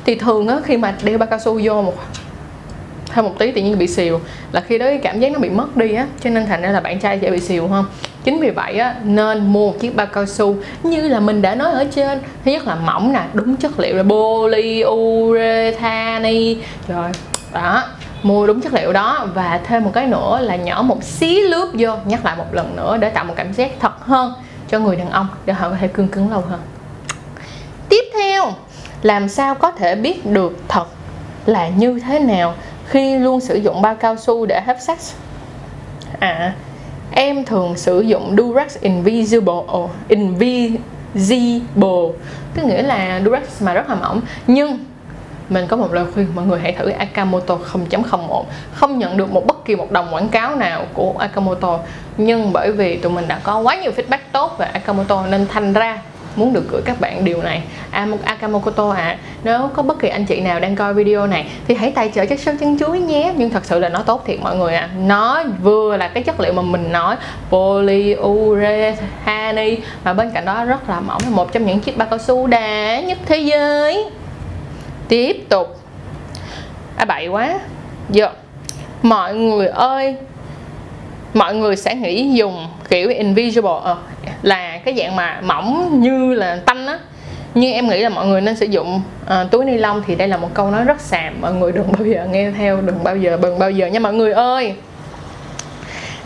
Thì 0.06 0.16
thường 0.16 0.48
á 0.48 0.58
khi 0.64 0.78
mà 0.78 0.96
đeo 1.04 1.18
bao 1.18 1.28
cao 1.28 1.40
su 1.40 1.60
vô 1.64 1.82
một 1.82 1.94
thêm 3.14 3.26
một 3.26 3.34
tí 3.40 3.52
tự 3.52 3.62
nhiên 3.62 3.78
bị 3.78 3.88
xìu. 3.88 4.20
Là 4.52 4.62
khi 4.62 4.78
đó 4.78 4.86
cái 4.86 4.98
cảm 4.98 5.20
giác 5.20 5.32
nó 5.32 5.40
bị 5.40 5.50
mất 5.50 5.78
đi 5.78 5.94
á, 5.94 6.08
cho 6.24 6.30
nên 6.30 6.46
thành 6.46 6.62
ra 6.62 6.70
là 6.70 6.80
bạn 6.80 7.00
trai 7.00 7.20
sẽ 7.22 7.32
bị 7.32 7.40
xìu 7.40 7.68
không? 7.68 7.86
Chính 8.24 8.40
vì 8.40 8.50
vậy 8.50 8.78
á, 8.78 8.96
nên 9.04 9.54
mua 9.54 9.72
một 9.72 9.80
chiếc 9.80 9.96
bao 9.96 10.08
cao 10.08 10.26
su. 10.26 10.56
Như 10.84 11.08
là 11.08 11.20
mình 11.20 11.42
đã 11.42 11.56
nói 11.56 11.72
ở 11.72 11.86
trên, 11.92 12.20
thứ 12.46 12.52
nhất 12.52 12.68
là 12.68 12.76
mỏng 12.76 13.14
nè, 13.14 13.22
đúng 13.34 13.56
chất 13.56 13.80
liệu 13.80 13.96
là 13.96 14.04
polyurethane. 14.04 16.34
Rồi 16.88 17.10
đó, 17.54 17.84
mua 18.24 18.48
đúng 18.48 18.62
chất 18.62 18.74
liệu 18.74 18.94
đó 18.94 19.28
và 19.34 19.60
thêm 19.64 19.84
một 19.84 19.92
cái 19.94 20.08
nữa 20.08 20.40
là 20.42 20.56
nhỏ 20.56 20.82
một 20.82 21.04
xí 21.04 21.42
lớp 21.42 21.68
vô, 21.74 21.90
nhắc 22.06 22.26
lại 22.26 22.36
một 22.38 22.46
lần 22.52 22.76
nữa 22.76 22.98
để 22.98 23.10
tạo 23.10 23.26
một 23.26 23.34
cảm 23.38 23.54
giác 23.54 23.72
thật 23.80 24.00
hơn 24.00 24.34
cho 24.70 24.80
người 24.80 24.96
đàn 24.96 25.10
ông, 25.10 25.28
để 25.46 25.54
họ 25.54 25.70
có 25.70 25.76
thể 25.82 25.88
cương 25.88 26.08
cứng 26.08 26.32
lâu 26.32 26.44
hơn. 26.50 26.60
Tiếp 27.90 28.04
theo, 28.14 28.54
làm 29.02 29.30
sao 29.30 29.56
có 29.56 29.72
thể 29.72 29.96
biết 29.96 30.26
được 30.26 30.58
thật 30.68 30.86
là 31.46 31.68
như 31.68 32.00
thế 32.00 32.20
nào? 32.20 32.54
Khi 32.92 33.18
luôn 33.18 33.40
sử 33.40 33.56
dụng 33.56 33.82
bao 33.82 33.96
cao 33.96 34.16
su 34.16 34.46
để 34.46 34.62
hấp 34.62 34.78
sách 34.80 35.00
à 36.20 36.54
em 37.12 37.46
thường 37.46 37.78
sử 37.78 38.02
dụng 38.02 38.36
Durex 38.38 38.78
Invisible 38.82 39.54
oh, 39.54 39.90
Invisible. 40.08 40.82
Tức 42.54 42.66
nghĩa 42.66 42.82
là 42.82 43.22
Durex 43.26 43.62
mà 43.62 43.74
rất 43.74 43.90
là 43.90 43.96
mỏng. 43.96 44.22
Nhưng 44.48 44.86
mình 45.50 45.68
có 45.68 45.78
một 45.78 45.94
lời 45.94 46.06
khuyên 46.14 46.28
mọi 46.36 46.46
người 46.46 46.60
hãy 46.60 46.74
thử 46.74 46.90
Akamoto 46.90 47.58
0.01 47.74 48.44
không 48.74 49.00
nhận 49.00 49.18
được 49.18 49.32
một 49.32 49.48
bất 49.48 49.66
kỳ 49.66 49.76
một 49.76 49.92
đồng 49.92 50.14
quảng 50.14 50.30
cáo 50.30 50.56
nào 50.56 50.86
của 50.94 51.14
Akamoto. 51.18 51.80
Nhưng 52.18 52.54
bởi 52.54 52.72
vì 52.72 52.98
tụi 52.98 53.12
mình 53.12 53.28
đã 53.28 53.40
có 53.44 53.60
quá 53.60 53.76
nhiều 53.76 53.92
feedback 53.92 54.20
tốt 54.32 54.56
về 54.58 54.66
Akamoto 54.74 55.26
nên 55.28 55.48
thành 55.48 55.74
ra 55.74 56.02
muốn 56.36 56.54
được 56.54 56.64
gửi 56.72 56.82
các 56.86 57.02
bạn 57.02 57.26
điều 57.26 57.42
này. 57.42 57.64
Akamokoto 58.24 58.92
à 58.92 59.18
nếu 59.44 59.70
có 59.74 59.84
bất 59.84 60.00
kỳ 60.00 60.08
anh 60.08 60.26
chị 60.26 60.42
nào 60.42 60.60
đang 60.60 60.76
coi 60.76 60.94
video 60.94 61.28
này 61.28 61.52
thì 61.68 61.76
hãy 61.76 61.92
tài 61.92 62.12
trợ 62.16 62.26
cho 62.26 62.36
sâu 62.36 62.56
chân 62.60 62.80
chuối 62.80 63.00
nhé. 63.00 63.34
Nhưng 63.38 63.50
thật 63.50 63.66
sự 63.66 63.80
là 63.80 63.90
nó 63.90 64.04
tốt 64.04 64.24
thiệt 64.26 64.40
mọi 64.42 64.58
người 64.58 64.76
à 64.76 64.90
nó 64.98 65.44
vừa 65.64 65.98
là 65.98 66.08
cái 66.08 66.24
chất 66.24 66.40
liệu 66.40 66.54
mà 66.54 66.62
mình 66.62 66.92
nói, 66.92 67.16
polyurethane 67.50 69.76
và 70.04 70.14
bên 70.14 70.32
cạnh 70.34 70.46
đó 70.46 70.66
rất 70.66 70.90
là 70.90 71.00
mỏng 71.00 71.22
một 71.30 71.54
trong 71.54 71.66
những 71.66 71.80
chiếc 71.80 71.98
bao 71.98 72.08
cao 72.12 72.20
su 72.20 72.48
đá 72.48 73.00
nhất 73.00 73.18
thế 73.26 73.38
giới. 73.38 74.06
Tiếp 75.08 75.46
tục. 75.50 75.80
À 76.96 77.06
bậy 77.06 77.28
quá. 77.28 77.60
Giờ, 78.10 78.30
mọi 79.02 79.36
người 79.36 79.68
ơi 79.68 80.16
mọi 81.34 81.56
người 81.56 81.76
sẽ 81.76 81.96
nghĩ 81.96 82.34
dùng 82.34 82.68
kiểu 82.90 83.10
invisible 83.10 83.72
ờ, 83.84 83.98
là 84.42 84.78
cái 84.86 84.96
dạng 84.98 85.16
mà 85.16 85.42
mỏng 85.44 86.00
như 86.02 86.34
là 86.34 86.60
tanh 86.66 86.88
á. 86.88 87.00
Nhưng 87.56 87.74
em 87.74 87.88
nghĩ 87.88 88.02
là 88.02 88.10
mọi 88.10 88.28
người 88.28 88.42
nên 88.42 88.56
sử 88.56 88.66
dụng 88.66 89.02
à, 89.28 89.46
túi 89.52 89.66
ni 89.66 89.78
lông 89.78 90.04
thì 90.08 90.16
đây 90.16 90.28
là 90.28 90.38
một 90.38 90.50
câu 90.54 90.72
nói 90.72 90.84
rất 90.84 91.02
xàm 91.02 91.42
mọi 91.42 91.54
người 91.54 91.72
đừng 91.72 91.92
bao 91.92 92.06
giờ 92.06 92.28
nghe 92.32 92.52
theo 92.52 92.82
đừng 92.82 93.04
bao 93.04 93.18
giờ 93.18 93.38
đừng 93.42 93.60
bao 93.60 93.72
giờ 93.72 93.88
nha 93.88 94.00
mọi 94.00 94.14
người 94.14 94.32
ơi 94.32 94.74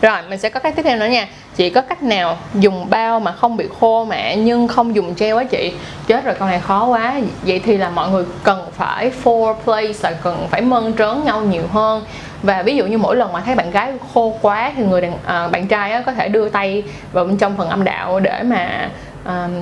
rồi 0.02 0.18
mình 0.28 0.38
sẽ 0.38 0.48
có 0.48 0.60
cách 0.60 0.76
tiếp 0.76 0.82
theo 0.82 0.96
nữa 0.96 1.06
nha. 1.06 1.28
Chị 1.56 1.70
có 1.70 1.80
cách 1.80 2.02
nào 2.02 2.36
dùng 2.54 2.90
bao 2.90 3.20
mà 3.20 3.32
không 3.32 3.56
bị 3.56 3.66
khô 3.80 4.04
mẹ 4.04 4.36
nhưng 4.36 4.68
không 4.68 4.94
dùng 4.94 5.14
treo 5.14 5.36
á 5.36 5.44
chị? 5.44 5.72
Chết 6.06 6.24
rồi 6.24 6.34
câu 6.34 6.48
này 6.48 6.60
khó 6.60 6.86
quá. 6.86 7.20
Vậy 7.42 7.58
thì 7.64 7.76
là 7.76 7.90
mọi 7.90 8.10
người 8.10 8.24
cần 8.42 8.66
phải 8.72 9.10
four 9.24 9.54
place 9.54 9.98
là 10.02 10.12
cần 10.22 10.46
phải 10.50 10.60
mơn 10.60 10.92
trớn 10.98 11.24
nhau 11.24 11.40
nhiều 11.40 11.66
hơn. 11.72 12.04
Và 12.42 12.62
ví 12.62 12.76
dụ 12.76 12.86
như 12.86 12.98
mỗi 12.98 13.16
lần 13.16 13.32
mà 13.32 13.40
thấy 13.40 13.54
bạn 13.54 13.70
gái 13.70 13.92
khô 14.14 14.38
quá 14.42 14.72
thì 14.76 14.84
người 14.84 15.00
đàn 15.00 15.12
à, 15.24 15.48
bạn 15.48 15.66
trai 15.66 15.92
á, 15.92 16.00
có 16.00 16.12
thể 16.12 16.28
đưa 16.28 16.48
tay 16.48 16.82
vào 17.12 17.24
bên 17.24 17.36
trong 17.36 17.56
phần 17.56 17.68
âm 17.68 17.84
đạo 17.84 18.20
để 18.20 18.42
mà 18.42 18.90
um, 19.26 19.52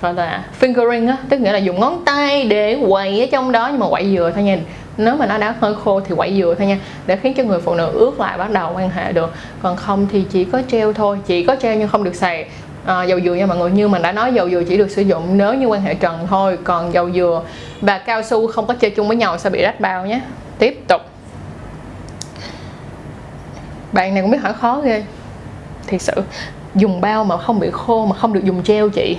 gọi 0.00 0.14
là 0.14 0.44
fingering 0.60 1.08
á 1.08 1.16
tức 1.28 1.40
nghĩa 1.40 1.52
là 1.52 1.58
dùng 1.58 1.80
ngón 1.80 2.02
tay 2.04 2.44
để 2.44 2.78
quậy 2.88 3.20
ở 3.20 3.26
trong 3.32 3.52
đó 3.52 3.68
nhưng 3.70 3.80
mà 3.80 3.86
quậy 3.88 4.14
dừa 4.16 4.32
thôi 4.34 4.44
nha. 4.44 4.58
Nếu 4.96 5.16
mà 5.16 5.26
nó 5.26 5.38
đã 5.38 5.54
hơi 5.60 5.74
khô 5.84 6.00
thì 6.00 6.14
quậy 6.16 6.34
dừa 6.36 6.54
thôi 6.58 6.66
nha 6.66 6.78
để 7.06 7.16
khiến 7.16 7.34
cho 7.34 7.42
người 7.42 7.60
phụ 7.60 7.74
nữ 7.74 7.90
ướt 7.92 8.20
lại 8.20 8.38
bắt 8.38 8.50
đầu 8.50 8.72
quan 8.74 8.90
hệ 8.90 9.12
được. 9.12 9.32
Còn 9.62 9.76
không 9.76 10.06
thì 10.12 10.24
chỉ 10.30 10.44
có 10.44 10.62
treo 10.68 10.92
thôi 10.92 11.18
chỉ 11.26 11.44
có 11.44 11.56
treo 11.56 11.76
nhưng 11.76 11.88
không 11.88 12.04
được 12.04 12.14
xài 12.14 12.48
à, 12.84 13.04
dầu 13.04 13.20
dừa 13.20 13.34
nha 13.34 13.46
mọi 13.46 13.58
người. 13.58 13.70
Như 13.70 13.88
mình 13.88 14.02
đã 14.02 14.12
nói 14.12 14.32
dầu 14.34 14.50
dừa 14.50 14.62
chỉ 14.68 14.76
được 14.76 14.90
sử 14.90 15.02
dụng 15.02 15.38
nếu 15.38 15.54
như 15.54 15.66
quan 15.66 15.80
hệ 15.80 15.94
trần 15.94 16.26
thôi 16.30 16.58
còn 16.64 16.94
dầu 16.94 17.10
dừa 17.10 17.42
và 17.80 17.98
cao 17.98 18.22
su 18.22 18.46
không 18.46 18.66
có 18.66 18.74
chơi 18.74 18.90
chung 18.90 19.08
với 19.08 19.16
nhau 19.16 19.38
sẽ 19.38 19.50
bị 19.50 19.62
rách 19.62 19.80
bao 19.80 20.06
nhé. 20.06 20.20
Tiếp 20.58 20.84
tục. 20.88 21.00
Bạn 23.92 24.14
này 24.14 24.22
cũng 24.22 24.30
biết 24.30 24.42
hỏi 24.42 24.52
khó 24.52 24.80
ghê 24.80 25.04
thiệt 25.86 26.02
sự 26.02 26.12
dùng 26.74 27.00
bao 27.00 27.24
mà 27.24 27.36
không 27.36 27.60
bị 27.60 27.68
khô 27.72 28.06
mà 28.06 28.16
không 28.16 28.32
được 28.32 28.44
dùng 28.44 28.62
treo 28.62 28.88
chị. 28.88 29.16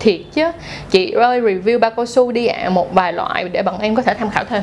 Thiệt 0.00 0.20
chứ. 0.32 0.50
Chị 0.90 1.10
ơi 1.10 1.40
review 1.40 1.78
bao 1.78 1.90
cao 1.90 2.06
su 2.06 2.32
đi 2.32 2.46
ạ 2.46 2.60
à, 2.62 2.70
một 2.70 2.94
vài 2.94 3.12
loại 3.12 3.48
để 3.48 3.62
bọn 3.62 3.78
em 3.80 3.94
có 3.94 4.02
thể 4.02 4.14
tham 4.14 4.30
khảo 4.30 4.44
thêm. 4.44 4.62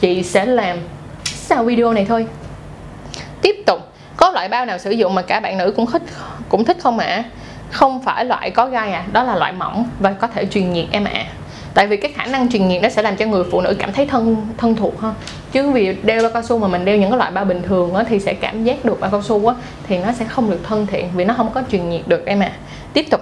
Chị 0.00 0.22
sẽ 0.22 0.44
làm 0.46 0.78
sau 1.24 1.64
video 1.64 1.92
này 1.92 2.04
thôi. 2.08 2.26
Tiếp 3.42 3.56
tục 3.66 3.78
có 4.16 4.30
loại 4.30 4.48
bao 4.48 4.66
nào 4.66 4.78
sử 4.78 4.90
dụng 4.90 5.14
mà 5.14 5.22
cả 5.22 5.40
bạn 5.40 5.58
nữ 5.58 5.72
cũng 5.76 5.86
thích 5.86 6.02
cũng 6.48 6.64
thích 6.64 6.76
không 6.80 6.98
ạ? 6.98 7.06
À? 7.06 7.24
không 7.74 8.02
phải 8.02 8.24
loại 8.24 8.50
có 8.50 8.66
gai 8.66 8.92
à 8.92 9.04
đó 9.12 9.22
là 9.22 9.36
loại 9.36 9.52
mỏng 9.52 9.88
và 10.00 10.12
có 10.12 10.26
thể 10.26 10.46
truyền 10.46 10.72
nhiệt 10.72 10.86
em 10.90 11.04
ạ. 11.04 11.10
À. 11.14 11.26
tại 11.74 11.86
vì 11.86 11.96
cái 11.96 12.12
khả 12.12 12.26
năng 12.26 12.48
truyền 12.48 12.68
nhiệt 12.68 12.82
nó 12.82 12.88
sẽ 12.88 13.02
làm 13.02 13.16
cho 13.16 13.26
người 13.26 13.44
phụ 13.50 13.60
nữ 13.60 13.76
cảm 13.78 13.92
thấy 13.92 14.06
thân 14.06 14.36
thân 14.56 14.76
thuộc 14.76 15.00
hơn 15.00 15.14
chứ 15.54 15.70
vì 15.70 15.96
đeo 16.02 16.22
bao 16.22 16.30
cao 16.30 16.42
su 16.42 16.58
mà 16.58 16.68
mình 16.68 16.84
đeo 16.84 16.96
những 16.96 17.10
cái 17.10 17.18
loại 17.18 17.30
bao 17.30 17.44
bình 17.44 17.62
thường 17.62 17.94
á, 17.94 18.04
thì 18.08 18.20
sẽ 18.20 18.34
cảm 18.34 18.64
giác 18.64 18.84
được 18.84 19.00
bao 19.00 19.10
cao 19.10 19.22
su 19.22 19.46
á, 19.46 19.54
thì 19.88 19.98
nó 19.98 20.12
sẽ 20.12 20.24
không 20.24 20.50
được 20.50 20.60
thân 20.68 20.86
thiện 20.86 21.08
vì 21.14 21.24
nó 21.24 21.34
không 21.36 21.50
có 21.54 21.62
truyền 21.70 21.90
nhiệt 21.90 22.08
được 22.08 22.26
em 22.26 22.40
ạ. 22.40 22.52
À. 22.52 22.58
tiếp 22.92 23.06
tục. 23.10 23.20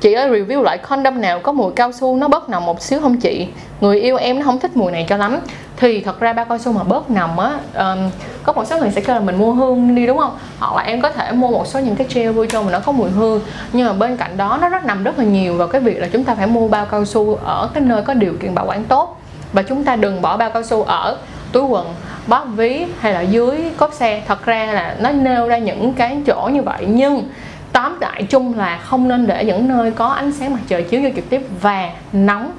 Chị 0.00 0.12
ơi 0.12 0.30
review 0.30 0.62
loại 0.62 0.78
condom 0.78 1.20
nào 1.20 1.40
có 1.40 1.52
mùi 1.52 1.72
cao 1.72 1.92
su 1.92 2.16
nó 2.16 2.28
bớt 2.28 2.48
nồng 2.48 2.66
một 2.66 2.82
xíu 2.82 3.00
không 3.00 3.16
chị? 3.16 3.46
Người 3.80 4.00
yêu 4.00 4.16
em 4.16 4.38
nó 4.38 4.44
không 4.44 4.60
thích 4.60 4.76
mùi 4.76 4.92
này 4.92 5.06
cho 5.08 5.16
lắm. 5.16 5.38
Thì 5.76 6.00
thật 6.00 6.20
ra 6.20 6.32
bao 6.32 6.44
cao 6.44 6.58
su 6.58 6.72
mà 6.72 6.82
bớt 6.82 7.10
nồng 7.10 7.38
á 7.38 7.58
um, 7.74 8.10
có 8.42 8.52
một 8.52 8.66
số 8.66 8.78
người 8.78 8.90
sẽ 8.90 9.00
kêu 9.00 9.16
là 9.16 9.20
mình 9.20 9.36
mua 9.36 9.52
hương 9.52 9.94
đi 9.94 10.06
đúng 10.06 10.18
không? 10.18 10.38
Hoặc 10.58 10.76
là 10.76 10.82
em 10.82 11.02
có 11.02 11.10
thể 11.10 11.32
mua 11.32 11.48
một 11.48 11.66
số 11.66 11.80
những 11.80 11.96
cái 11.96 12.06
gel 12.14 12.30
vui 12.30 12.46
cho 12.46 12.62
mà 12.62 12.72
nó 12.72 12.80
có 12.80 12.92
mùi 12.92 13.10
hương. 13.10 13.40
Nhưng 13.72 13.86
mà 13.86 13.92
bên 13.92 14.16
cạnh 14.16 14.36
đó 14.36 14.58
nó 14.60 14.68
rất 14.68 14.84
nằm 14.84 15.04
rất 15.04 15.18
là 15.18 15.24
nhiều 15.24 15.54
vào 15.54 15.68
cái 15.68 15.80
việc 15.80 15.98
là 16.00 16.08
chúng 16.12 16.24
ta 16.24 16.34
phải 16.34 16.46
mua 16.46 16.68
bao 16.68 16.86
cao 16.86 17.04
su 17.04 17.38
ở 17.44 17.70
cái 17.74 17.82
nơi 17.82 18.02
có 18.02 18.14
điều 18.14 18.34
kiện 18.40 18.54
bảo 18.54 18.66
quản 18.66 18.84
tốt. 18.84 19.18
Và 19.52 19.62
chúng 19.62 19.84
ta 19.84 19.96
đừng 19.96 20.22
bỏ 20.22 20.36
bao 20.36 20.50
cao 20.50 20.62
su 20.62 20.82
ở 20.82 21.16
túi 21.52 21.64
quần 21.64 21.94
bóp 22.26 22.44
ví 22.56 22.86
hay 23.00 23.12
là 23.12 23.20
dưới 23.20 23.58
cốp 23.76 23.92
xe. 23.92 24.22
Thật 24.28 24.44
ra 24.44 24.66
là 24.66 24.96
nó 25.00 25.10
nêu 25.10 25.48
ra 25.48 25.58
những 25.58 25.92
cái 25.92 26.18
chỗ 26.26 26.50
như 26.52 26.62
vậy 26.62 26.84
nhưng 26.88 27.28
tóm 27.72 28.00
lại 28.00 28.22
chung 28.22 28.58
là 28.58 28.78
không 28.78 29.08
nên 29.08 29.26
để 29.26 29.44
những 29.44 29.68
nơi 29.68 29.90
có 29.90 30.06
ánh 30.06 30.32
sáng 30.32 30.52
mặt 30.52 30.60
trời 30.68 30.82
chiếu 30.82 31.02
vô 31.02 31.08
trực 31.16 31.30
tiếp 31.30 31.42
và 31.60 31.90
nóng. 32.12 32.52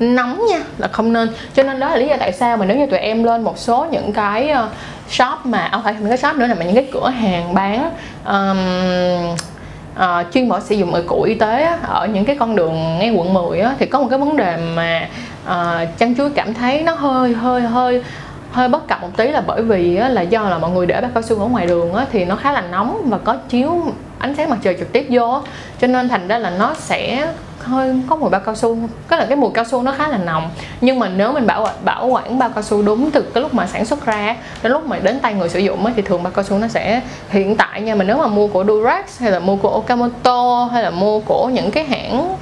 Nóng 0.00 0.46
nha 0.50 0.58
là 0.78 0.88
không 0.88 1.12
nên. 1.12 1.28
Cho 1.54 1.62
nên 1.62 1.80
đó 1.80 1.88
là 1.88 1.96
lý 1.96 2.08
do 2.08 2.16
tại 2.20 2.32
sao 2.32 2.56
mà 2.56 2.66
nếu 2.66 2.76
như 2.76 2.86
tụi 2.86 2.98
em 2.98 3.24
lên 3.24 3.42
một 3.42 3.58
số 3.58 3.86
những 3.90 4.12
cái 4.12 4.48
ờ, 4.48 4.68
shop 5.08 5.46
mà 5.46 5.58
à, 5.58 5.68
không 5.72 5.82
phải 5.82 5.94
những 6.00 6.08
cái 6.08 6.18
shop 6.18 6.36
nữa 6.36 6.46
là 6.46 6.54
mà 6.54 6.64
những 6.64 6.74
cái 6.74 6.88
cửa 6.92 7.08
hàng 7.08 7.54
bán 7.54 7.90
um, 8.24 9.36
uh, 9.96 10.32
chuyên 10.32 10.48
bỏ 10.48 10.60
sử 10.60 10.74
dụng 10.74 10.94
ở 10.94 11.02
cụ 11.06 11.22
y 11.22 11.34
tế 11.34 11.62
á, 11.62 11.78
ở 11.82 12.06
những 12.06 12.24
cái 12.24 12.36
con 12.36 12.56
đường 12.56 12.98
ngay 12.98 13.10
quận 13.10 13.34
10 13.34 13.60
á, 13.60 13.74
thì 13.78 13.86
có 13.86 14.00
một 14.00 14.06
cái 14.10 14.18
vấn 14.18 14.36
đề 14.36 14.56
mà 14.74 15.08
uh, 15.44 15.98
chăn 15.98 16.14
chuối 16.16 16.30
cảm 16.30 16.54
thấy 16.54 16.82
nó 16.82 16.94
hơi 16.94 17.32
hơi 17.32 17.60
hơi 17.60 18.02
hơi 18.52 18.68
bất 18.68 18.88
cập 18.88 19.02
một 19.02 19.10
tí 19.16 19.28
là 19.28 19.40
bởi 19.40 19.62
vì 19.62 19.96
á, 19.96 20.08
là 20.08 20.22
do 20.22 20.42
là 20.42 20.58
mọi 20.58 20.70
người 20.70 20.86
để 20.86 21.00
bác 21.00 21.08
cao 21.14 21.22
su 21.22 21.40
ở 21.40 21.46
ngoài 21.46 21.66
đường 21.66 21.94
á, 21.94 22.06
thì 22.12 22.24
nó 22.24 22.36
khá 22.36 22.52
là 22.52 22.60
nóng 22.60 23.02
và 23.04 23.18
có 23.18 23.36
chiếu 23.48 23.84
ánh 24.18 24.34
sáng 24.34 24.50
mặt 24.50 24.58
trời 24.62 24.76
trực 24.78 24.92
tiếp 24.92 25.06
vô 25.10 25.40
cho 25.80 25.86
nên 25.86 26.08
thành 26.08 26.28
ra 26.28 26.38
là 26.38 26.50
nó 26.50 26.74
sẽ 26.74 27.26
hơi 27.66 27.94
có 28.08 28.16
mùi 28.16 28.30
bao 28.30 28.40
cao 28.40 28.54
su. 28.54 28.78
Cái 29.08 29.18
là 29.18 29.26
cái 29.26 29.36
mùi 29.36 29.50
cao 29.54 29.64
su 29.64 29.82
nó 29.82 29.92
khá 29.92 30.08
là 30.08 30.18
nồng. 30.18 30.50
Nhưng 30.80 30.98
mà 30.98 31.08
nếu 31.08 31.32
mình 31.32 31.46
bảo 31.46 31.68
bảo 31.84 32.06
quản 32.06 32.38
bao 32.38 32.50
cao 32.54 32.62
su 32.62 32.82
đúng 32.82 33.10
từ 33.10 33.22
cái 33.22 33.42
lúc 33.42 33.54
mà 33.54 33.66
sản 33.66 33.84
xuất 33.84 34.06
ra 34.06 34.36
đến 34.62 34.72
lúc 34.72 34.86
mà 34.86 34.98
đến 34.98 35.20
tay 35.20 35.34
người 35.34 35.48
sử 35.48 35.58
dụng 35.58 35.84
thì 35.96 36.02
thường 36.02 36.22
bao 36.22 36.32
cao 36.36 36.44
su 36.44 36.58
nó 36.58 36.68
sẽ 36.68 37.00
hiện 37.30 37.56
tại 37.56 37.80
nha. 37.80 37.94
Mà 37.94 38.04
nếu 38.04 38.16
mà 38.18 38.26
mua 38.26 38.46
của 38.46 38.64
Durex 38.64 39.20
hay 39.20 39.30
là 39.30 39.38
mua 39.38 39.56
của 39.56 39.70
Okamoto 39.70 40.68
hay 40.72 40.82
là 40.82 40.90
mua 40.90 41.20
của 41.20 41.48
những 41.48 41.70
cái 41.70 41.84
hãng 41.84 42.36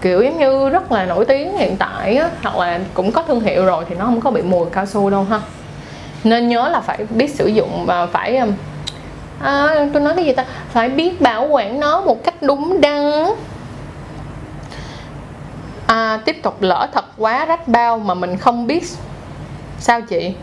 kiểu 0.00 0.22
giống 0.22 0.38
như 0.38 0.68
rất 0.68 0.92
là 0.92 1.04
nổi 1.04 1.24
tiếng 1.24 1.58
hiện 1.58 1.76
tại 1.76 2.16
á, 2.16 2.28
hoặc 2.42 2.56
là 2.56 2.80
cũng 2.94 3.12
có 3.12 3.22
thương 3.22 3.40
hiệu 3.40 3.64
rồi 3.64 3.84
thì 3.88 3.94
nó 3.98 4.04
không 4.04 4.20
có 4.20 4.30
bị 4.30 4.42
mùi 4.42 4.66
cao 4.72 4.86
su 4.86 5.10
đâu 5.10 5.26
ha. 5.30 5.40
Nên 6.24 6.48
nhớ 6.48 6.68
là 6.68 6.80
phải 6.80 6.98
biết 7.10 7.34
sử 7.34 7.46
dụng 7.46 7.86
và 7.86 8.06
phải 8.06 8.36
um, 8.36 8.52
à, 9.40 9.88
tôi 9.92 10.02
nói 10.02 10.14
cái 10.16 10.24
gì 10.24 10.32
ta? 10.32 10.44
Phải 10.72 10.88
biết 10.88 11.20
bảo 11.20 11.46
quản 11.46 11.80
nó 11.80 12.00
một 12.00 12.24
cách 12.24 12.34
đúng 12.40 12.80
đắn 12.80 13.26
à, 15.92 16.20
tiếp 16.24 16.42
tục 16.42 16.62
lỡ 16.62 16.88
thật 16.92 17.04
quá 17.16 17.44
rách 17.44 17.68
bao 17.68 17.98
mà 17.98 18.14
mình 18.14 18.36
không 18.36 18.66
biết. 18.66 18.84
Sao 19.78 20.00
chị? 20.00 20.34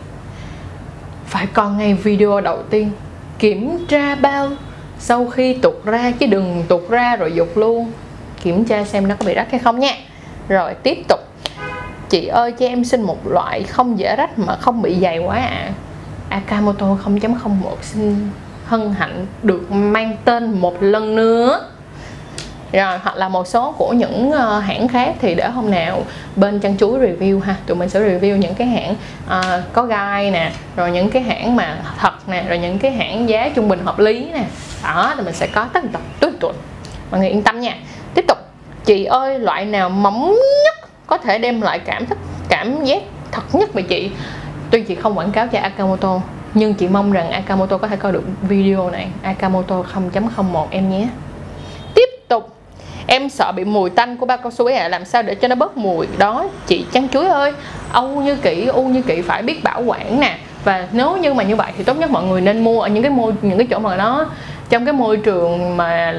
Phải 1.26 1.46
coi 1.46 1.72
ngay 1.72 1.94
video 1.94 2.42
đầu 2.42 2.64
tiên 2.70 2.92
kiểm 3.40 3.86
tra 3.88 4.16
bao 4.16 4.50
sau 5.00 5.28
khi 5.28 5.54
tụt 5.54 5.86
ra 5.86 6.12
chứ 6.20 6.26
đừng 6.26 6.64
tụt 6.68 6.90
ra 6.90 7.16
rồi 7.16 7.32
dục 7.36 7.58
luôn. 7.58 7.92
Kiểm 8.42 8.66
tra 8.66 8.84
xem 8.84 9.08
nó 9.08 9.16
có 9.20 9.26
bị 9.26 9.34
rách 9.34 9.52
hay 9.52 9.60
không 9.60 9.80
nha. 9.80 9.94
Rồi 10.48 10.74
tiếp 10.74 10.98
tục. 11.08 11.20
Chị 12.10 12.26
ơi 12.26 12.52
cho 12.52 12.66
em 12.66 12.84
xin 12.86 13.02
một 13.02 13.28
loại 13.28 13.64
không 13.64 14.00
dễ 14.00 14.16
rách 14.16 14.40
mà 14.40 14.56
không 14.56 14.82
bị 14.82 15.00
dày 15.02 15.20
quá 15.20 15.36
ạ. 15.36 15.50
À. 15.50 15.72
Akamoto 16.30 16.86
0.01 17.06 17.50
xin 17.82 18.30
hân 18.66 18.94
hạnh 18.94 19.26
được 19.44 19.72
mang 19.72 20.18
tên 20.26 20.60
một 20.60 20.84
lần 20.84 21.16
nữa 21.16 21.62
rồi 22.72 22.98
hoặc 23.04 23.16
là 23.16 23.30
một 23.30 23.48
số 23.48 23.72
của 23.78 23.94
những 23.94 24.30
uh, 24.30 24.64
hãng 24.64 24.88
khác 24.88 25.16
thì 25.20 25.36
để 25.36 25.48
hôm 25.48 25.72
nào 25.72 26.04
bên 26.36 26.60
chăn 26.60 26.78
chuối 26.78 27.00
review 27.00 27.40
ha 27.40 27.56
tụi 27.66 27.78
mình 27.78 27.90
sẽ 27.90 28.00
review 28.00 28.38
những 28.38 28.56
cái 28.56 28.68
hãng 28.68 28.96
uh, 29.26 29.74
có 29.74 29.84
gai 29.84 30.32
nè 30.32 30.52
rồi 30.76 30.92
những 30.92 31.10
cái 31.10 31.22
hãng 31.22 31.56
mà 31.56 31.78
thật 32.00 32.30
nè 32.30 32.44
rồi 32.50 32.58
những 32.58 32.80
cái 32.80 32.92
hãng 32.92 33.30
giá 33.30 33.50
trung 33.56 33.70
bình 33.70 33.80
hợp 33.86 34.00
lý 34.00 34.30
nè. 34.34 34.44
Đó 34.84 35.14
thì 35.18 35.24
mình 35.24 35.34
sẽ 35.34 35.48
có 35.48 35.66
tất 35.74 35.84
tập 35.92 36.02
tuần 36.20 36.38
tuần 36.40 36.56
mọi 37.12 37.20
người 37.20 37.30
yên 37.30 37.44
tâm 37.44 37.60
nha. 37.60 37.76
Tiếp 38.14 38.26
tục. 38.28 38.38
Chị 38.86 39.06
ơi 39.06 39.40
loại 39.40 39.66
nào 39.66 39.90
mỏng 39.90 40.36
nhất 40.66 40.90
có 41.08 41.18
thể 41.18 41.38
đem 41.38 41.62
lại 41.62 41.80
cảm 41.80 42.06
thức 42.06 42.18
cảm 42.50 42.86
giác 42.86 43.04
thật 43.32 43.56
nhất 43.56 43.74
về 43.74 43.82
chị? 43.82 44.12
Tuy 44.72 44.82
chị 44.82 44.96
không 44.96 45.18
quảng 45.18 45.32
cáo 45.32 45.48
cho 45.48 45.60
Akamoto 45.60 46.22
nhưng 46.54 46.74
chị 46.74 46.88
mong 46.88 47.12
rằng 47.12 47.32
Akamoto 47.32 47.78
có 47.78 47.88
thể 47.88 47.96
coi 47.96 48.12
được 48.12 48.24
video 48.42 48.90
này. 48.90 49.08
Akamoto 49.22 49.84
0.01 50.12 50.66
em 50.70 50.90
nhé 50.90 51.08
em 53.10 53.30
sợ 53.30 53.52
bị 53.52 53.64
mùi 53.64 53.90
tanh 53.90 54.18
của 54.18 54.26
bao 54.26 54.38
cao 54.38 54.52
su 54.52 54.66
ấy 54.66 54.76
à 54.76 54.88
làm 54.88 55.06
sao 55.06 55.24
để 55.24 55.36
cho 55.36 55.48
nó 55.48 55.56
bớt 55.56 55.78
mùi? 55.78 56.08
Đó 56.18 56.46
chị 56.68 56.86
chăn 56.92 57.10
chuối 57.10 57.26
ơi. 57.26 57.54
Âu 57.92 58.08
như 58.08 58.36
kỹ 58.36 58.66
u 58.66 58.84
như 58.84 59.02
kỹ 59.02 59.22
phải 59.22 59.44
biết 59.44 59.64
bảo 59.64 59.82
quản 59.82 60.20
nè. 60.20 60.38
Và 60.64 60.88
nếu 60.92 61.18
như 61.18 61.34
mà 61.34 61.44
như 61.44 61.56
vậy 61.56 61.72
thì 61.78 61.84
tốt 61.84 61.98
nhất 61.98 62.10
mọi 62.10 62.24
người 62.24 62.42
nên 62.42 62.64
mua 62.64 62.82
ở 62.82 62.88
những 62.88 63.04
cái 63.04 63.12
môi 63.12 63.34
những 63.42 63.58
cái 63.58 63.68
chỗ 63.72 63.80
mà 63.80 63.96
nó 63.96 64.26
trong 64.70 64.86
cái 64.86 64.94
môi 64.94 65.18
trường 65.18 65.78
mà 65.78 66.14